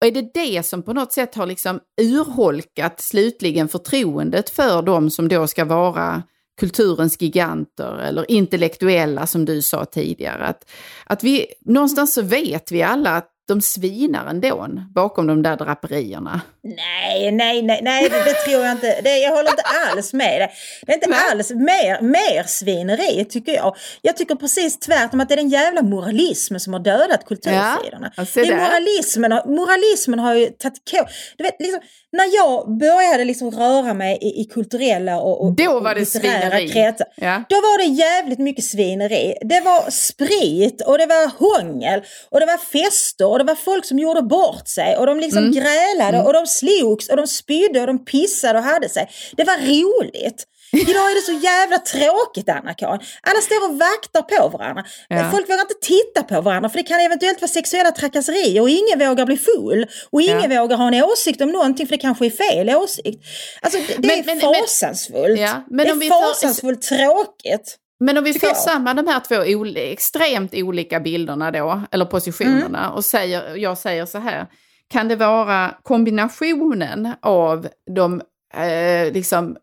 [0.00, 5.10] Och är det det som på något sätt har liksom urholkat slutligen förtroendet för de
[5.10, 6.22] som då ska vara
[6.60, 10.46] kulturens giganter eller intellektuella som du sa tidigare.
[10.46, 10.70] Att,
[11.04, 16.40] att vi, någonstans så vet vi alla att de svinar ändå bakom de där draperierna.
[16.62, 19.00] Nej, nej, nej, nej det, det tror jag inte.
[19.04, 20.50] Det, jag håller inte alls med dig.
[20.86, 23.76] Det är inte alls mer, mer svineri tycker jag.
[24.02, 28.12] Jag tycker precis tvärtom att det är den jävla moralismen som har dödat kultursidorna.
[28.16, 31.80] Ja, det är moralismen, moralismen har ju tagit ko- du vet, liksom,
[32.12, 36.68] När jag började liksom röra mig i, i kulturella och, och, Då var det svineri.
[36.68, 37.42] kretsar, Ja.
[37.48, 39.34] då var det jävligt mycket svineri.
[39.40, 43.98] Det var sprit och det var hångel och det var fester det var folk som
[43.98, 48.04] gjorde bort sig och de liksom grälade och de slogs och de spydde och de
[48.04, 49.10] pissade och hade sig.
[49.36, 50.44] Det var roligt.
[50.72, 53.00] Idag är det så jävla tråkigt Anna-Karin.
[53.22, 54.84] Alla står och vaktar på varandra.
[55.08, 55.30] Ja.
[55.30, 58.98] Folk vågar inte titta på varandra för det kan eventuellt vara sexuella trakasserier och ingen
[58.98, 59.86] vågar bli full.
[60.12, 63.24] Och ingen vågar ha en åsikt om någonting för det kanske är fel åsikt.
[63.62, 65.40] Alltså det, det Men- är men- men- fasansfullt.
[65.40, 67.76] Ja, men det är tar- fasansfullt tråkigt.
[68.00, 68.56] Men om vi jag.
[68.56, 72.90] samman de här två oli- extremt olika bilderna då, eller positionerna, Mm.
[72.92, 74.46] och säger, jag säger så här,
[74.88, 78.20] kan det vara kombinationen av de
[78.54, 79.56] eh, liksom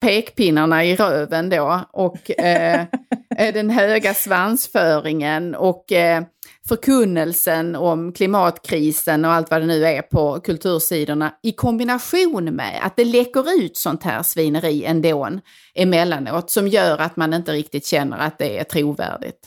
[0.00, 2.80] pekpinnarna i röven då och eh,
[3.38, 6.22] eh, den höga svansföringen och eh,
[6.68, 12.96] förkunnelsen om klimatkrisen och allt vad det nu är på kultursidorna i kombination med att
[12.96, 15.30] det läcker ut sånt här svineri ändå
[15.74, 19.40] emellanåt som gör att man inte riktigt känner att det är trovärdigt.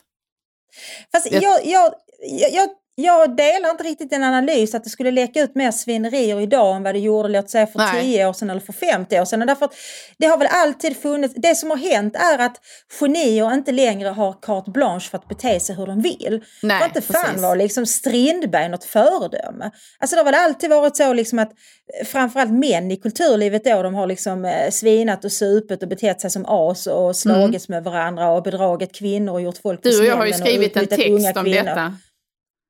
[1.12, 1.94] Fast Jag- jag, jag,
[2.54, 2.70] jag,
[3.02, 6.84] jag, delar inte riktigt en analys att det skulle läcka ut mer svinerier idag än
[6.84, 8.02] vad det gjorde låt säga för Nej.
[8.02, 9.48] 10 år sedan eller för 50 år sedan.
[9.48, 9.74] Därför att
[10.18, 12.62] det har väl alltid funnits, det som har hänt är att
[13.00, 16.44] genier inte längre har carte blanche för att bete sig hur de vill.
[16.64, 17.42] Nej, För inte fan precis.
[17.42, 19.72] var liksom Strindberg något föredöme.
[20.00, 21.52] Alltså det har väl alltid varit så liksom att
[22.00, 26.22] eh, framförallt män i kulturlivet då, de har liksom eh, svinat och supit och betett
[26.22, 29.98] sig som as och slagits med varandra och bedragit kvinnor och gjort folk Mm.
[29.98, 31.64] Du och jag har ju skrivit en text om kvinnor.
[31.64, 31.94] detta.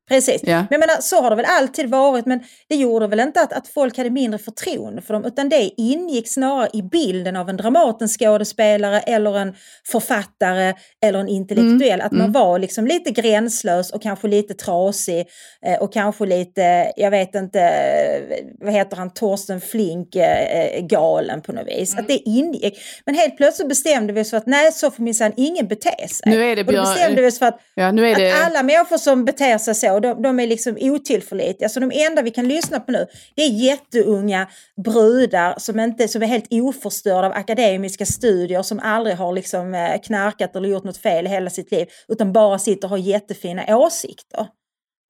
[0.08, 0.40] Precis.
[0.44, 0.56] Ja.
[0.56, 3.52] Men jag menar, så har det väl alltid varit, men det gjorde väl inte att,
[3.52, 7.56] att folk hade mindre förtroende för dem, utan det ingick snarare i bilden av en
[7.56, 9.54] Dramatenskådespelare eller en
[9.86, 15.26] författare eller en intellektuell, att man var liksom lite gränslös och kanske lite trasig
[15.66, 21.42] eh, och kanske lite, jag vet inte, eh, vad heter han, Torsten Flink eh, galen
[21.42, 21.98] på något vis.
[21.98, 22.78] Att det ingick.
[23.06, 26.32] Men helt plötsligt bestämde vi oss för att nej, så får minsann ingen bete sig.
[26.32, 28.32] Nu är det och då Björn- bestämde vi oss för att Ja, nu är det...
[28.32, 31.68] att alla människor som beter sig så, de, de är liksom otillförlitliga.
[31.68, 34.46] Så de enda vi kan lyssna på nu, det är jätteunga
[34.84, 40.00] brudar som, inte, som är helt oförstörda av akademiska studier, som aldrig har liksom eh,
[40.00, 43.76] knarkat eller gjort något fel i hela sitt liv, utan bara sitter och har jättefina
[43.76, 44.46] åsikter.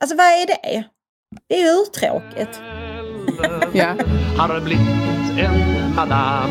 [0.01, 0.85] Alltså vad är det?
[1.49, 2.61] Det är ju urtråkigt.
[3.73, 3.95] Ja.
[4.37, 6.51] Har blivit en madam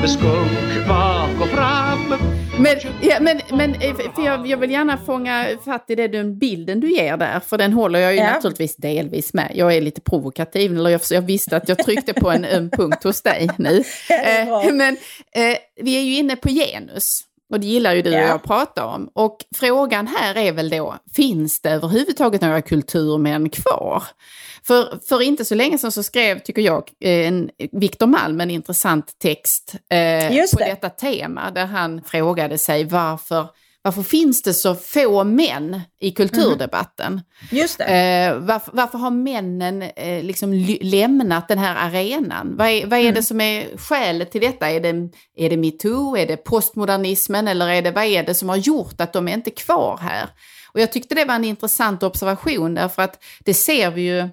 [0.00, 4.96] med skunk bak och fram Men, ja, men, men eh, för jag, jag vill gärna
[4.98, 8.32] fånga fatt i det, den bilden du ger där, för den håller jag ju Ja.
[8.32, 9.52] naturligtvis delvis med.
[9.54, 13.04] Jag är lite provokativ, eller jag, jag visste att jag tryckte på en öm punkt
[13.04, 13.82] hos dig nu.
[14.08, 14.62] bra.
[14.64, 14.96] Eh, men
[15.32, 17.20] eh, vi är ju inne på genus.
[17.50, 18.26] Och det gillar ju du och Ja.
[18.28, 19.10] jag prata om.
[19.14, 24.02] Och frågan här är väl då, finns det överhuvudtaget några kulturmän kvar?
[24.66, 28.50] För, för inte så länge sedan så skrev, tycker jag, eh, en, Viktor Malm en
[28.50, 30.64] intressant text eh, Just på det.
[30.64, 31.50] detta tema.
[31.50, 33.46] Där han frågade sig varför,
[33.82, 37.20] varför finns det så få män i kulturdebatten?
[37.50, 37.84] Just det.
[37.84, 42.56] Eh, varför, varför har männen eh, liksom lämnat den här arenan?
[42.56, 44.70] Vad är, vad är det som är skälet till detta?
[44.70, 46.16] Är det, är det metoo?
[46.16, 47.48] Är det postmodernismen?
[47.48, 50.28] Eller är det, vad är det som har gjort att de är inte kvar här?
[50.72, 54.28] Och jag tyckte det var en intressant observation därför att det ser vi ju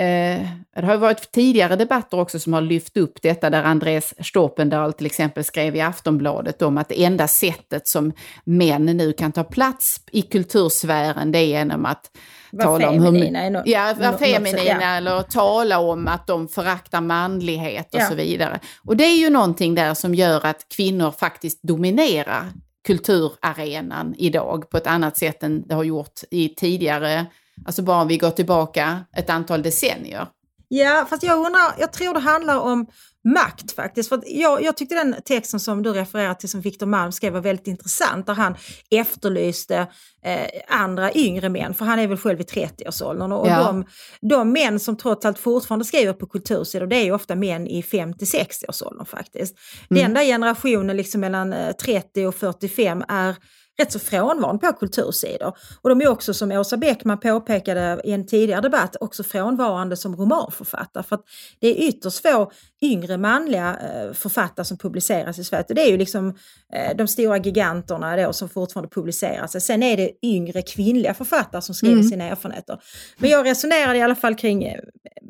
[0.00, 0.40] Eh,
[0.76, 4.92] det har ju varit tidigare debatter också som har lyft upp detta där Andres Stoppendal
[4.92, 8.12] till exempel skrev i Aftonbladet om att det enda sättet som
[8.44, 12.10] män nu kan ta plats i kultursfären det är genom att
[12.52, 14.96] Var tala om nå- ja, vara feminina ja.
[14.96, 18.06] eller tala om att de föraktar manlighet och Ja.
[18.06, 18.60] så vidare.
[18.86, 22.44] Och det är ju någonting där som gör att kvinnor faktiskt dominerar
[22.86, 27.26] kulturarenan idag på ett annat sätt än det har gjort i tidigare,
[27.66, 30.26] alltså bara om vi går tillbaka ett antal decennier.
[30.68, 32.86] Ja, fast jag undrar, jag tror det handlar om
[33.24, 34.08] makt faktiskt.
[34.08, 37.40] För jag, jag tyckte den texten som du refererar till som Victor Malm skrev var
[37.40, 38.54] väldigt intressant där han
[38.90, 39.86] efterlyste
[40.24, 43.32] eh, andra yngre män, för han är väl själv i 30-årsåldern.
[43.32, 43.62] Och Ja.
[43.62, 43.84] de,
[44.20, 47.82] de män som trots allt fortfarande skriver på kultursidor det är ju ofta män i
[47.82, 49.54] 50-60-årsåldern faktiskt.
[49.90, 50.02] Mm.
[50.02, 53.36] Den där generationen liksom mellan eh, 30 och 45 är
[53.80, 55.52] rätt så frånvarande på kultursidor.
[55.82, 60.16] Och de är också, som Åsa Bäckman påpekade i en tidigare debatt, också frånvarande som
[60.16, 61.02] romanförfattare.
[61.04, 61.24] För att
[61.60, 62.50] det är ytterst få
[62.82, 65.64] yngre manliga eh, författare som publiceras i Sverige.
[65.68, 66.28] Det är ju liksom
[66.72, 69.64] eh, de stora giganterna då som fortfarande publiceras.
[69.66, 72.08] Sen är det yngre kvinnliga författare som skriver Mm.
[72.08, 72.78] sina erfarenheter.
[73.18, 74.80] Men jag resonerade i alla fall kring, eh,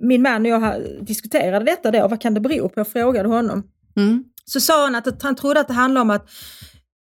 [0.03, 2.80] min man och jag diskuterade detta då, vad kan det bero på?
[2.80, 3.62] Jag frågade honom
[3.96, 4.24] Mm.
[4.44, 6.28] så sa han att han trodde att det handlade om att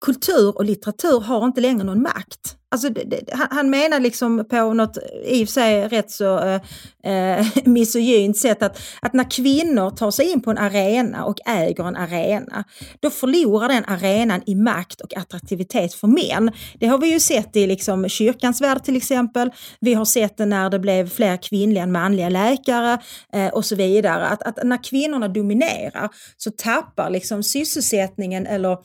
[0.00, 2.58] kultur och litteratur har inte längre någon makt.
[2.70, 6.38] Alltså, det, det, han, han menar liksom på något i och för sig rätt så
[6.38, 6.60] eh,
[7.04, 11.88] eh, misogynt sätt att, att när kvinnor tar sig in på en arena och äger
[11.88, 12.64] en arena,
[13.00, 16.52] då förlorar den arenan i makt och attraktivitet för män.
[16.80, 19.50] Det har vi ju sett i liksom kyrkans värld till exempel.
[19.80, 22.98] Vi har sett det när det blev fler kvinnliga än manliga läkare
[23.32, 24.26] eh, och så vidare.
[24.26, 28.78] Att, att när kvinnorna dominerar så tappar liksom sysselsättningen eller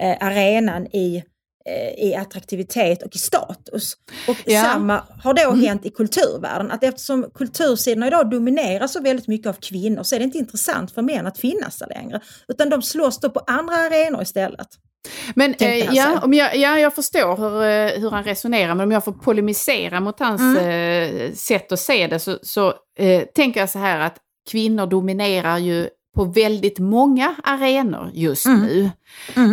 [0.00, 1.22] eh, arenan i,
[1.66, 3.92] eh, i attraktivitet och i status.
[4.28, 4.62] Och Ja.
[4.62, 9.56] samma har då hänt i kulturvärlden, att eftersom kultursidorna idag domineras så väldigt mycket av
[9.60, 12.20] kvinnor så är det inte intressant för män att finnas där längre.
[12.48, 14.68] Utan de slåss då på andra arenor istället.
[15.34, 18.90] Men eh, ja, om jag, ja, jag förstår hur, eh, hur han resonerar, men om
[18.90, 23.70] jag får polemisera mot hans eh, sätt att se det så, så eh, tänker jag
[23.70, 24.16] så här att
[24.50, 28.90] kvinnor dominerar ju på väldigt många arenor just nu.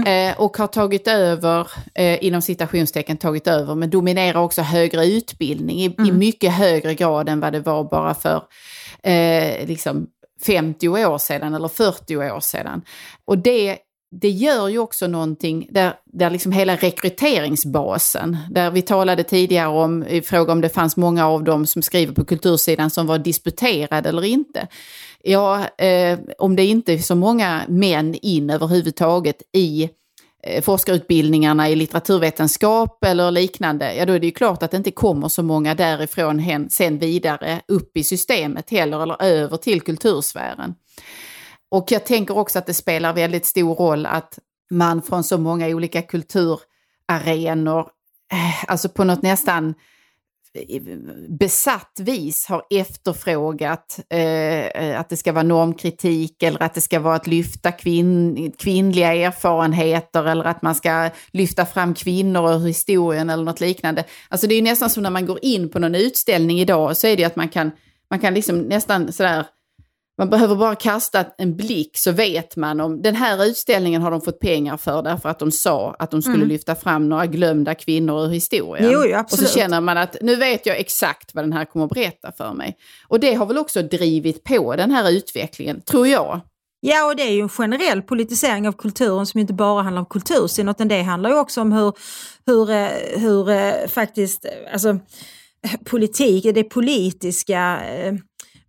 [0.06, 5.82] Eh, och har tagit över, eh, inom citationstecken tagit över, men dominerar också högre utbildning
[5.82, 8.44] i, i mycket högre grad än vad det var bara för
[9.04, 10.08] eh, liksom
[10.46, 12.82] 50 år sedan eller 40 år sedan.
[13.26, 13.78] Och det,
[14.12, 20.08] det gör ju också någonting där, där liksom hela rekryteringsbasen, där vi talade tidigare om
[20.08, 24.10] i fråga om det fanns många av dem som skriver på kultursidan som var disputerade
[24.10, 24.68] eller inte.
[25.24, 29.90] Ja, eh, om det inte är så många män in överhuvudtaget i
[30.44, 34.92] eh, forskarutbildningarna i litteraturvetenskap eller liknande, ja då är det ju klart att det inte
[34.92, 40.76] kommer så många därifrån hen, sen vidare upp i systemet heller, eller över till kultursfären.
[41.72, 44.40] Och jag tänker också att det spelar väldigt stor roll att
[44.72, 47.80] man från så många olika kulturarenor,
[48.32, 49.74] eh, alltså på något nästan
[51.40, 57.00] besatt vis har efterfrågat eh, eh, att det ska vara normkritik eller att det ska
[57.00, 63.30] vara att lyfta kvinn, kvinnliga erfarenheter eller att man ska lyfta fram kvinnor ur historien
[63.30, 64.04] eller något liknande.
[64.30, 67.08] Alltså det är ju nästan som när man går in på någon utställning idag så
[67.08, 67.72] är det ju att man kan,
[68.10, 69.46] man kan liksom nästan sådär
[70.20, 74.22] man behöver bara kasta en blick så vet man om den här utställningen har de
[74.22, 78.26] fått pengar för därför att de sa att de skulle lyfta fram några glömda kvinnor
[78.26, 78.86] ur historien.
[78.86, 78.96] Mm.
[78.96, 81.86] Jo, jo, och så känner man att nu vet jag exakt vad den här kommer
[81.86, 82.78] att berätta för mig.
[83.08, 86.42] Och det har väl också drivit på den här utvecklingen, tror jag.
[86.82, 90.06] Ja, och det är ju en generell politisering av kulturen som inte bara handlar om
[90.06, 91.94] kultursyn, utan det handlar ju också om hur,
[92.46, 95.00] hur, eh, hur eh, faktiskt, eh, alltså
[95.86, 97.80] politik, det politiska,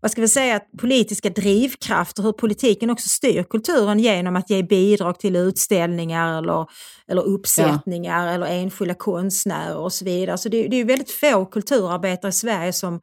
[0.00, 5.18] vad ska vi säga, politiska drivkrafter, hur politiken också styr kulturen genom att ge bidrag
[5.18, 6.66] till utställningar eller,
[7.08, 8.32] eller uppsättningar ja.
[8.32, 10.38] eller enskilda konstnärer och så vidare.
[10.38, 13.00] Så det, det är väldigt få kulturarbetare i Sverige som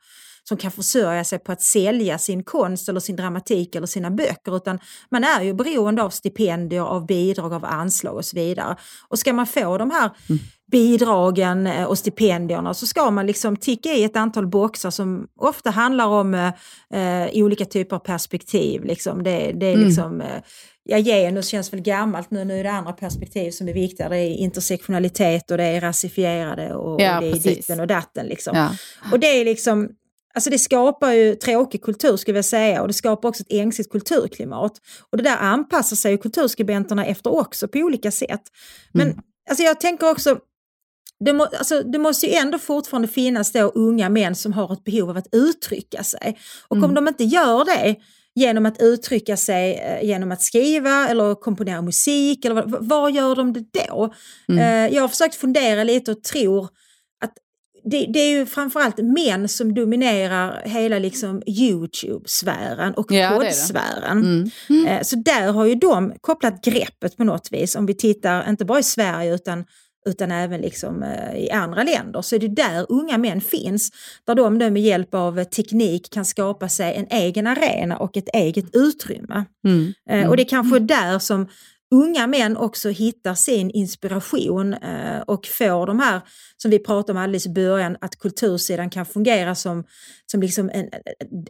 [0.48, 4.58] som kan försörja sig på att sälja sin konst eller sin dramatik eller sina böcker,
[4.58, 4.80] utan
[5.10, 8.76] man är ju beroende av stipendier, av bidrag, av anslag och så vidare.
[9.08, 10.40] Och ska man få de här mm.
[10.72, 15.70] bidragen eh, och stipendierna så ska man liksom ticka i ett antal boxar som ofta
[15.70, 18.84] handlar om eh, olika typer av perspektiv.
[18.84, 19.24] Liksom.
[19.24, 19.88] Det, det är mm.
[19.88, 20.42] liksom eh,
[20.84, 24.10] ja, genus känns väl gammalt nu, nu är det andra perspektiv som är viktiga.
[24.10, 27.56] Det är intersektionalitet och det är rasifierade och, ja, och det är precis.
[27.58, 28.26] ditten och datten.
[28.26, 28.58] Liksom.
[28.58, 28.70] Ja.
[29.12, 29.90] Och det är liksom,
[30.34, 33.92] Alltså det skapar ju tråkig kultur skulle jag säga och det skapar också ett ängsligt
[33.92, 34.72] kulturklimat.
[35.12, 38.42] Och det där anpassar sig ju kulturskribenterna efter också på olika sätt.
[38.94, 39.20] Men mm.
[39.50, 40.40] alltså jag tänker också,
[41.26, 44.84] det, må, alltså, det måste ju ändå fortfarande finnas då unga män som har ett
[44.84, 46.38] behov av att uttrycka sig.
[46.68, 46.90] Och mm.
[46.90, 47.96] om de inte gör det
[48.36, 53.36] genom att uttrycka sig eh, genom att skriva eller komponera musik, eller vad, vad gör
[53.36, 54.14] de det då?
[54.50, 54.60] Mm.
[54.60, 56.70] Eh, jag har försökt fundera lite och tror
[57.90, 64.18] det, det, är ju framförallt män som dominerar hela liksom Youtube-sfären och ja, poddsfären.
[64.18, 64.50] Mm.
[64.70, 65.04] Mm.
[65.04, 67.76] Så där har ju de kopplat greppet på något vis.
[67.76, 69.66] Om vi tittar, inte bara i Sverige utan,
[70.10, 73.90] utan även liksom, eh, i andra länder, så är det där unga män finns.
[74.26, 78.76] Där de med hjälp av teknik kan skapa sig en egen arena och ett eget
[78.76, 79.46] utrymme.
[79.68, 79.94] Mm.
[80.10, 80.30] Mm.
[80.30, 81.48] Och det är kanske där som
[81.92, 86.22] unga män också hittar sin inspiration eh, och får de här,
[86.58, 89.84] som vi pratade om alldeles i början, att kultursidan kan fungera som,
[90.32, 90.90] som liksom en,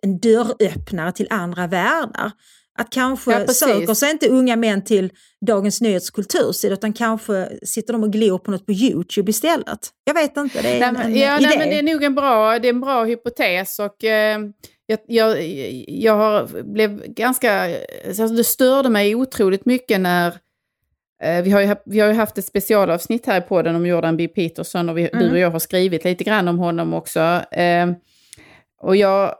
[0.01, 2.31] en dörröppnare till andra världar.
[2.79, 5.09] Att kanske ja, söker sig inte unga män till
[5.45, 9.89] Dagens Nyhets kultursida utan kanske sitter de och glor på något på Youtube istället.
[10.03, 11.47] Jag vet inte, det är nej, en, en ja, idé.
[11.47, 14.39] Nej, men det är nog en bra, det är en bra hypotes och eh,
[14.87, 15.43] jag, jag,
[15.87, 17.77] jag har, blev ganska...
[18.07, 20.27] Alltså det störde mig otroligt mycket när...
[21.23, 24.17] Eh, vi, har ju, vi har ju haft ett specialavsnitt här i podden om Jordan
[24.17, 24.27] B.
[24.27, 25.25] Peterson och vi, mm.
[25.25, 27.19] du och jag har skrivit lite grann om honom också.
[27.51, 27.91] Eh,
[28.81, 29.35] och jag...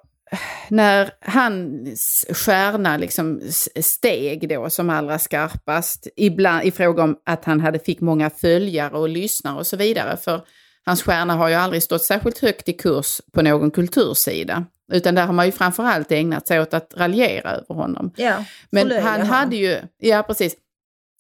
[0.69, 3.41] När hans stjärna liksom
[3.81, 8.97] steg då som allra skarpast, ibland i fråga om att han hade fick många följare
[8.97, 10.17] och lyssnare och så vidare.
[10.17, 10.41] För
[10.87, 14.65] hans stjärna har ju aldrig stått särskilt högt i kurs på någon kultursida.
[14.91, 18.11] Utan där har man ju framförallt ägnat sig åt att raljera över honom.
[18.15, 20.55] Ja, Men han hade ju, ja precis,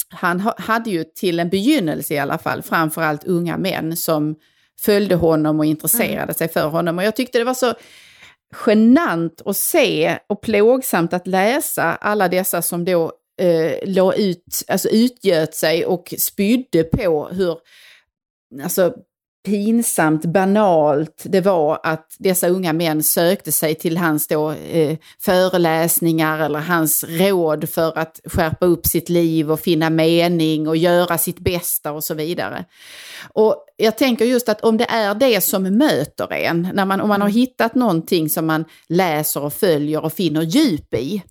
[0.09, 4.35] han hade ju till en begynnelse i alla fall framförallt unga män som
[4.79, 6.33] följde honom och intresserade mm.
[6.33, 6.97] sig för honom.
[6.97, 7.73] Och jag tyckte det var så
[8.65, 13.11] genant att se och plågsamt att läsa alla dessa som då
[13.41, 17.57] eh, la ut, alltså utgöt sig och spydde på hur
[18.63, 18.93] alltså,
[19.47, 26.39] pinsamt banalt det var att dessa unga män sökte sig till hans då, eh, föreläsningar
[26.39, 31.39] eller hans råd för att skärpa upp sitt liv och finna mening och göra sitt
[31.39, 32.65] bästa och så vidare.
[33.33, 37.07] Och jag tänker just att om det är det som möter en, när man, om
[37.07, 37.39] man har mm.
[37.39, 41.23] hittat någonting som man läser och följer och finner djup i,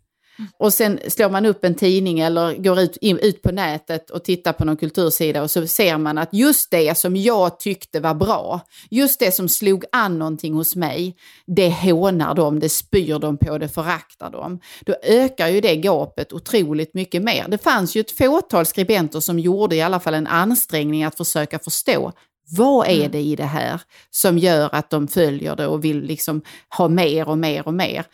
[0.59, 4.25] och sen slår man upp en tidning eller går ut, in, ut på nätet och
[4.25, 8.15] tittar på någon kultursida och så ser man att just det som jag tyckte var
[8.15, 8.61] bra,
[8.91, 11.17] just det som slog an någonting hos mig,
[11.47, 14.61] det hånar de, det spyr de på, det föraktar de.
[14.81, 17.49] Då ökar ju det gapet otroligt mycket mer.
[17.49, 21.59] Det fanns ju ett fåtal skribenter som gjorde i alla fall en ansträngning att försöka
[21.59, 22.13] förstå
[22.49, 23.11] vad är mm.
[23.11, 23.81] det i det här
[24.11, 26.43] som gör att de följer det och vill liksom
[26.77, 28.05] ha mer och mer och mer?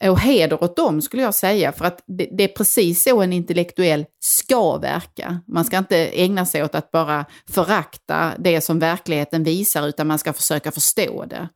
[0.00, 4.04] Och heder åt dem skulle jag säga, för att det, är precis så en intellektuell
[4.20, 5.40] ska verka.
[5.46, 10.18] Man ska inte ägna sig åt att bara förakta det som verkligheten visar, utan man
[10.18, 11.48] ska försöka förstå det.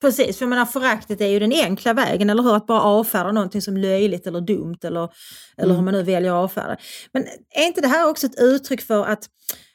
[0.00, 2.56] Precis, för jag menar föraktet är ju den enkla vägen, eller hur?
[2.56, 5.08] Att bara avfärda någonting som löjligt eller dumt eller,
[5.56, 5.76] eller mm.
[5.76, 6.76] hur man nu väljer att avfärda.
[7.12, 9.28] Men är inte det här också ett uttryck för att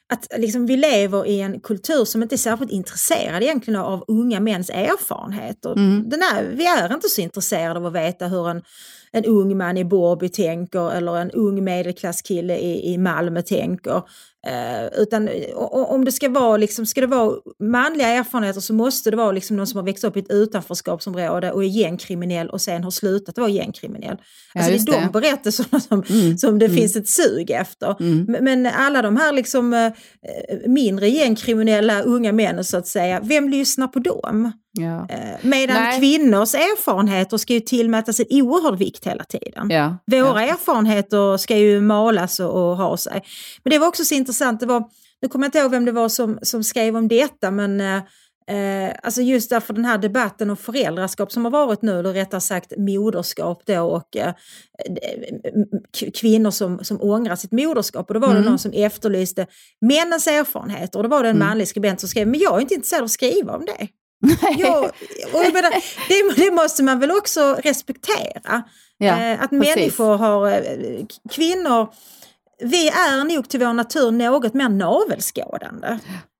[0.08, 4.40] att liksom vi lever i en kultur som inte är särskilt intresserad egentligen av unga
[4.40, 5.72] mäns erfarenheter.
[5.72, 6.08] Mm.
[6.08, 8.62] Den är, vi är inte så intresserade av att veta hur en,
[9.12, 14.02] en ung man i Borby tänker eller en ung medelklasskille i, i Malmö tänker.
[14.46, 15.28] Eh, utan
[15.70, 19.56] om det ska vara, liksom, ska det vara manliga erfarenheter så måste det vara liksom
[19.56, 23.38] någon som har växt upp i ett utanförskapsområde och är gängkriminell och sen har slutat
[23.38, 24.16] vara gängkriminell.
[24.54, 26.38] Ja, alltså det är de berättelserna som, mm.
[26.38, 26.76] som det mm.
[26.76, 27.96] finns ett sug efter.
[28.00, 28.36] Mm.
[28.44, 29.92] Men alla de här liksom, eh,
[30.66, 34.52] mindre gängkriminella unga männen så att säga, vem lyssnar på dem?
[34.76, 35.06] Ja.
[35.08, 35.98] Eh, medan Nej.
[35.98, 39.70] kvinnors erfarenheter ska ju tillmätas en oerhörd vikt hela tiden.
[39.70, 39.96] Ja.
[40.06, 40.52] Våra ja.
[40.52, 43.22] erfarenheter ska ju malas och, och ha sig.
[43.64, 44.84] Men det var också så intressant, det var,
[45.22, 48.02] nu kommer jag inte ihåg vem det var som, som skrev om detta, men eh,
[48.50, 52.40] Eh, alltså just därför den här debatten om föräldraskap som har varit nu, eller rättare
[52.40, 54.34] sagt moderskap då och eh,
[56.14, 58.08] kvinnor som, som ångrar sitt moderskap.
[58.08, 58.50] Och då var det mm.
[58.50, 59.46] någon som efterlyste
[59.80, 61.48] männens erfarenheter och då var det en mm.
[61.48, 63.88] manlig skribent som skrev, men jag är inte intresserad av att skriva om det.
[64.58, 64.84] Jag,
[65.32, 65.70] och jag menar,
[66.08, 68.62] det, det, måste man väl också respektera.
[68.98, 69.76] Ja, eh, att precis.
[69.76, 71.88] människor har, eh, kvinnor,
[72.58, 75.98] vi är nog till vår natur något mer navelskådande.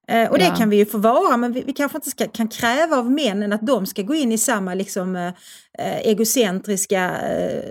[0.09, 0.55] Eh, och det ja.
[0.55, 3.53] kan vi ju få vara, men vi, vi kanske inte ska, kan kräva av männen
[3.53, 5.27] att de ska gå in i samma liksom, eh,
[5.79, 7.15] eh egocentriska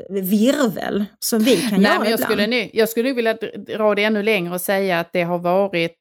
[0.10, 2.32] virvel som vi kan Nej, göra men jag ibland.
[2.32, 3.34] Skulle nu, jag skulle vilja
[3.78, 5.98] dra det ännu längre och säga att det har varit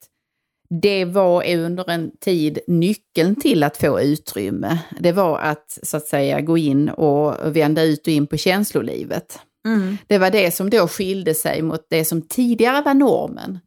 [0.83, 4.79] det var under en tid nyckeln till att få utrymme.
[5.01, 9.39] Det var att så att säga gå in och vända ut och in på känslolivet.
[9.67, 9.99] Mm.
[10.07, 13.59] Det var det som då skilde sig mot det som tidigare var normen.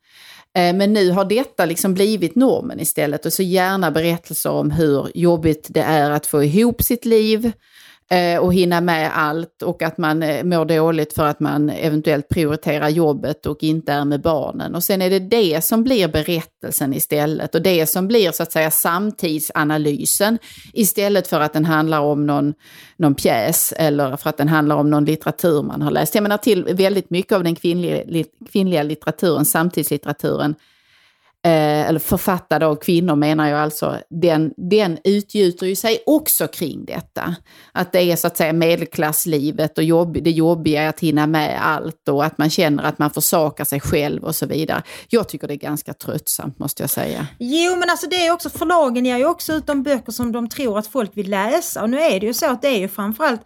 [0.55, 5.11] Eh, men nu har detta liksom blivit normen istället och så gärna berättelser om hur
[5.15, 7.51] jobbigt det är att få ihop sitt liv,
[8.09, 12.29] Eh, och hinna med allt och att man eh, mår dåligt för att man eventuellt
[12.29, 14.75] prioriterar jobbet och inte är med barnen.
[14.75, 18.51] Och sen är det det som blir berättelsen istället och det som blir så att
[18.51, 20.37] säga samtidsanalysen
[20.73, 22.53] istället för att den handlar om någon,
[22.97, 26.15] någon pjäs eller för att den handlar om någon litteratur man har läst.
[26.15, 30.55] Jag menar till väldigt mycket av den kvinnliga, kvinnliga litteraturen, samtidslitteraturen,
[31.47, 36.85] eh, eller författade av kvinnor menar jag alltså, den, den utgjuter ju sig också kring
[36.85, 37.35] detta.
[37.71, 41.59] Att det är så att säga medelklasslivet och jobb, det jobbiga är att hinna med
[41.61, 44.83] allt och att man känner att man försakar sig själv och så vidare.
[45.09, 47.27] Jag tycker det är ganska tröttsamt måste jag säga.
[47.39, 50.49] Jo men alltså det är också, förlagen ger ju också ut de böcker som de
[50.49, 52.87] tror att folk vill läsa och nu är det ju så att det är ju
[52.87, 53.41] framförallt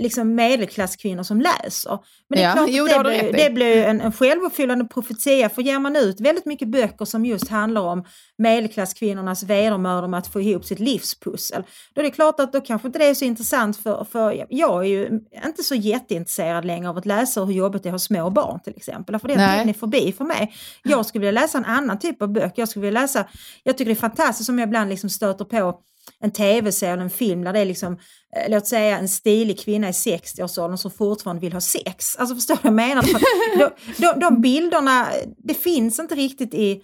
[0.00, 1.98] liksom medelklasskvinnor som läser.
[2.28, 5.48] Men det är ja, klart jo, att det, blir, det blir en, en självuppfyllande profetia
[5.48, 8.04] för ger man ut väldigt mycket böcker som just handlar om
[8.38, 11.62] medelklasskvinnornas vedermödor med att få ihop sitt livspussel.
[11.94, 14.84] Då är det klart att då kanske inte det är så intressant för, för jag
[14.84, 17.98] är ju inte så jätteintresserad längre av att läsa hur jobbigt det är att ha
[17.98, 19.18] små barn till exempel.
[19.18, 20.54] För den tiden är förbi för mig.
[20.82, 22.62] Jag skulle vilja läsa en annan typ av böcker.
[22.62, 23.26] Jag skulle vilja läsa,
[23.62, 25.78] jag tycker det är fantastiskt som jag ibland liksom stöter på
[26.20, 27.92] en tv-serie eller en film där det är liksom,
[28.36, 32.16] eh, låt säga en stilig kvinna i 60-årsåldern som fortfarande vill ha sex.
[32.16, 33.02] Alltså förstår du vad jag menar?
[33.58, 36.82] de, de, de bilderna, det finns inte riktigt i,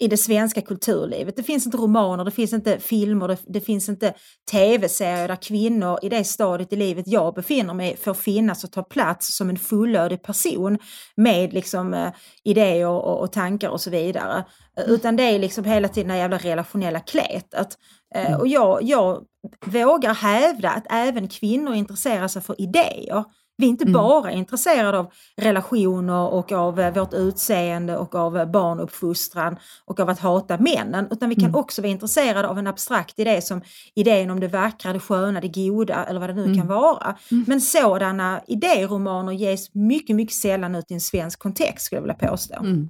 [0.00, 1.36] i det svenska kulturlivet.
[1.36, 4.14] Det finns inte romaner, det finns inte filmer, det, det finns inte
[4.50, 8.82] tv-serier där kvinnor i det stadiet i livet jag befinner mig får finnas och ta
[8.82, 10.78] plats som en fullödig person
[11.16, 12.12] med liksom eh,
[12.44, 14.44] idéer och, och, tankar och så vidare.
[14.76, 14.90] Mm.
[14.90, 17.78] Utan det är liksom hela tiden det jävla relationella klätet.
[18.14, 18.40] Eh, mm.
[18.40, 19.24] och jag, jag
[19.66, 23.24] vågar hävda att även kvinnor intresserar sig för idéer.
[23.60, 23.92] Vi är inte mm.
[23.92, 30.08] bara intresserade av relationer och av eh, vårt utseende och av eh, barnuppfostran och av
[30.08, 31.60] att hata männen, utan vi kan mm.
[31.60, 33.62] också vara intresserade av en abstrakt idé som
[33.94, 36.58] idén om det vackra, det sköna, det goda eller vad det nu mm.
[36.58, 37.16] kan vara.
[37.30, 37.44] Mm.
[37.48, 42.30] Men sådana idéromaner ges mycket, mycket sällan ut i en svensk kontext skulle jag vilja
[42.30, 42.54] påstå.
[42.54, 42.88] Mm.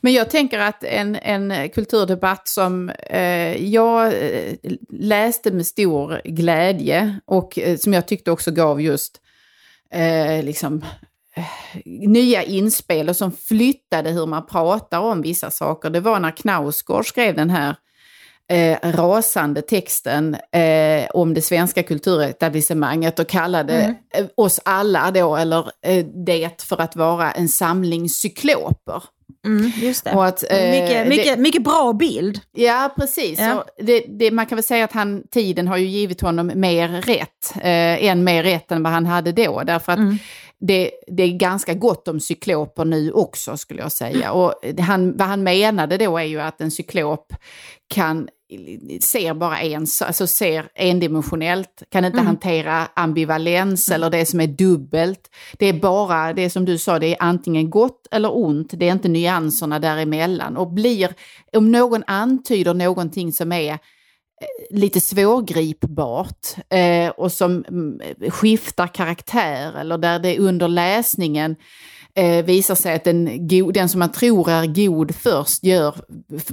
[0.00, 4.54] Men jag tänker att en, en kulturdebatt som eh, jag eh,
[4.90, 9.21] läste med stor glädje och eh, som jag tyckte också gav just
[9.92, 10.84] eh, liksom,
[11.36, 11.44] eh,
[11.84, 15.90] nya inspel och som flyttade hur man pratar om vissa saker.
[15.90, 17.76] Det var när Knausgård skrev den här
[18.50, 23.96] eh, rasande texten eh, om det svenska kulturetablissemanget och kallade mm.
[24.14, 29.02] Eh, oss alla då, eller eh, det, för att vara en samling cykloper.
[29.46, 30.12] Mm, just det.
[30.14, 32.40] Och att, eh, mycket, mycket, det, mycket bra bild.
[32.52, 33.40] Ja, precis.
[33.40, 33.64] Ja.
[33.78, 37.52] Det, det, man kan väl säga att han, tiden har ju givit honom mer rätt,
[37.56, 39.62] eh, än mer rätt än vad han hade då.
[39.62, 40.18] Därför att mm.
[40.60, 44.32] det, det, är ganska gott om cykloper nu också skulle jag säga.
[44.32, 47.32] Och han, vad han menade då är ju att en cyklop
[47.94, 48.28] kan
[49.00, 52.26] ser bara en, alltså ser endimensionellt, kan inte mm.
[52.26, 53.94] hantera ambivalens mm.
[53.94, 55.30] eller det som är dubbelt.
[55.58, 58.92] Det är bara det som du sa, det är antingen gott eller ont, det är
[58.92, 60.56] inte nyanserna däremellan.
[60.56, 61.14] Och blir,
[61.56, 63.78] om någon antyder någonting som är eh,
[64.70, 68.00] lite svårgripbart eh, och som mm,
[68.30, 71.56] skiftar karaktär eller där det under läsningen
[72.16, 75.94] eh, visar sig att den, den som man tror är god först gör,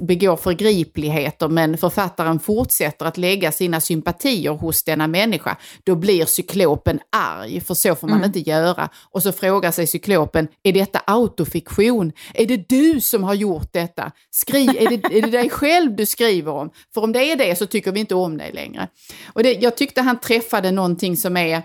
[0.00, 7.00] begår förgripligheter men författaren fortsätter att lägga sina sympatier hos denna människa, då blir cyklopen
[7.16, 8.26] arg, för så får man mm.
[8.26, 8.88] inte göra.
[9.10, 12.12] Och så frågar sig cyklopen, är detta autofiktion?
[12.34, 14.12] Är det du som har gjort detta?
[14.30, 16.70] Skri är, det, är det dig själv du skriver om?
[16.94, 18.88] För om det är det så tycker vi inte om dig längre.
[19.32, 21.62] Och det, jag tyckte han träffade någonting som är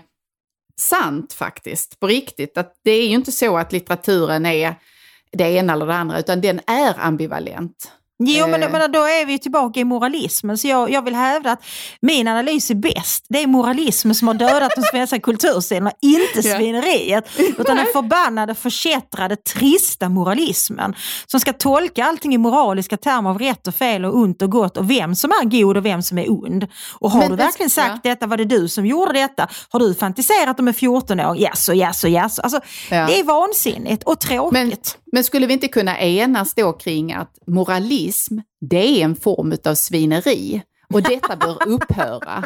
[0.80, 2.58] sant faktiskt, på riktigt.
[2.58, 4.74] Att det är ju inte så att litteraturen är
[5.32, 7.92] det ena eller det andra, utan den är ambivalent.
[8.18, 8.70] Jo, men, Eh.
[8.70, 10.58] men då är vi tillbaka i moralismen.
[10.58, 11.64] Så jag, jag vill hävda att
[12.00, 13.24] min analys är bäst.
[13.28, 16.56] Det är moralismen som har dödat de svenska kultursidorna, inte Ja.
[16.56, 17.24] svineriet.
[17.58, 20.94] Utan den förbannade, förkättrade, trista moralismen.
[21.26, 24.76] Som ska tolka allting i moraliska termer av rätt och fel och ont och gott
[24.76, 26.66] och vem som är god och vem som är ond.
[26.98, 29.48] Och har Men du verkligen sagt detta, var det du som gjorde detta?
[29.68, 31.42] Har du fantiserat om en 14-åring?
[31.42, 32.42] Jaså, jaså, jaså.
[32.42, 32.60] Alltså,
[32.90, 33.06] Ja.
[33.06, 34.52] Det är vansinnigt och tråkigt.
[34.52, 34.72] Men,
[35.12, 38.05] men skulle vi inte kunna enas då kring att moralism,
[38.60, 40.62] det är en form av svineri
[40.94, 42.44] och detta bör upphöra?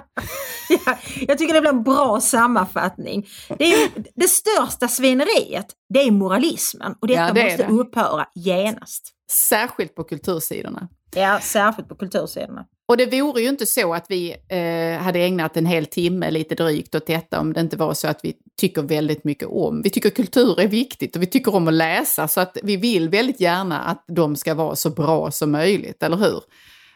[0.69, 0.99] Ja,
[1.29, 3.27] jag tycker det blir en bra sammanfattning.
[3.59, 7.73] Det, är det största svineriet, det är moralismen och detta Ja, det måste det.
[7.73, 9.11] upphöra genast.
[9.49, 10.89] Särskilt på kultursidorna.
[11.15, 12.67] Ja, särskilt på kultursidorna.
[12.89, 16.55] Och det vore ju inte så att vi eh, hade ägnat en hel timme lite
[16.55, 19.83] drygt åt detta om det inte var så att vi tycker väldigt mycket om.
[19.83, 23.09] Vi tycker kultur är viktigt och vi tycker om att läsa så att vi vill
[23.09, 26.43] väldigt gärna att de ska vara så bra som möjligt, eller hur?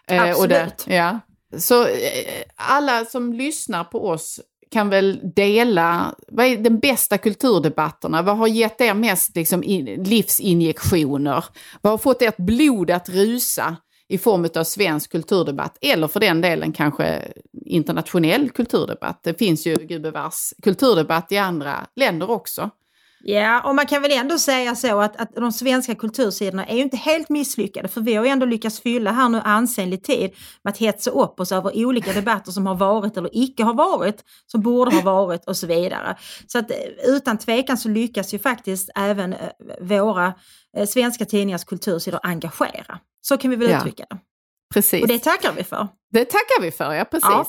[0.09, 0.87] Eh, och det, Absolut.
[0.87, 1.21] ja.
[1.59, 4.41] Så eh, alla som lyssnar på oss
[4.71, 8.23] kan väl dela, vad är den bästa kulturdebatterna?
[8.23, 11.45] Vad har gett er mest liksom, in, livsinjektioner?
[11.81, 13.77] Vad har fått ert blod att rusa
[14.09, 15.79] i form av svensk kulturdebatt?
[15.81, 17.33] Eller för den delen kanske
[17.67, 19.23] internationell kulturdebatt.
[19.23, 22.71] Det finns ju gubevars kulturdebatt i andra länder också.
[23.27, 26.83] Ja, och man kan väl ändå säga så att, att de svenska kultursidorna är ju
[26.83, 30.71] inte helt misslyckade för vi har ju ändå lyckats fylla här nu ansenlig tid med
[30.71, 34.61] att hetsa upp oss över olika debatter som har varit eller icke har varit, som
[34.61, 36.17] borde ha varit och så vidare.
[36.47, 39.39] Så att eh, utan tvekan så lyckas ju faktiskt även eh,
[39.81, 40.35] våra
[40.77, 42.99] eh, svenska tidningars kultursidor engagera.
[43.21, 44.19] Så kan vi väl Ja, uttrycka det.
[44.75, 45.03] Precis.
[45.03, 45.89] Och det tackar vi för.
[46.13, 47.31] Det tackar vi för, ja precis.
[47.31, 47.47] Ja.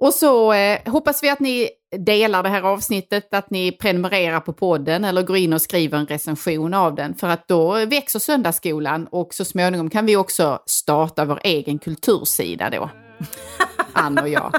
[0.00, 1.68] Och så eh, hoppas vi att ni
[1.98, 6.06] delar det här avsnittet, att ni prenumererar på podden eller går in och skriver en
[6.06, 7.14] recension av den.
[7.14, 12.70] För att då växer Söndagsskolan och så småningom kan vi också starta vår egen kultursida
[12.70, 12.90] då.
[13.92, 14.54] Ann och jag.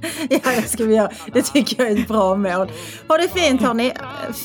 [0.30, 1.10] Ja, det ska vi göra.
[1.32, 2.70] Det tycker jag är ett bra mål.
[3.08, 3.92] Ha det fint hörni.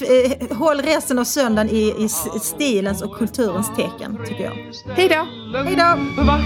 [0.01, 4.53] Eh, Håll resten av söndagen i, i stilens och kulturens tecken, tycker jag.
[4.95, 5.27] Hej då!
[5.57, 6.23] Hej då!
[6.23, 6.41] Vart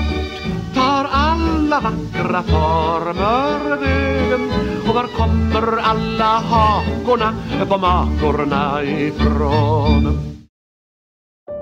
[0.75, 4.51] tar alla vackra former vägen?
[4.87, 7.35] Och var kommer alla hakorna
[7.69, 10.19] på makorna ifrån?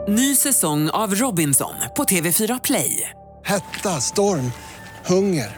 [0.08, 3.10] Ny säsong av Robinson på TV4 Play.
[3.44, 4.52] Hetta, storm,
[5.06, 5.58] hunger.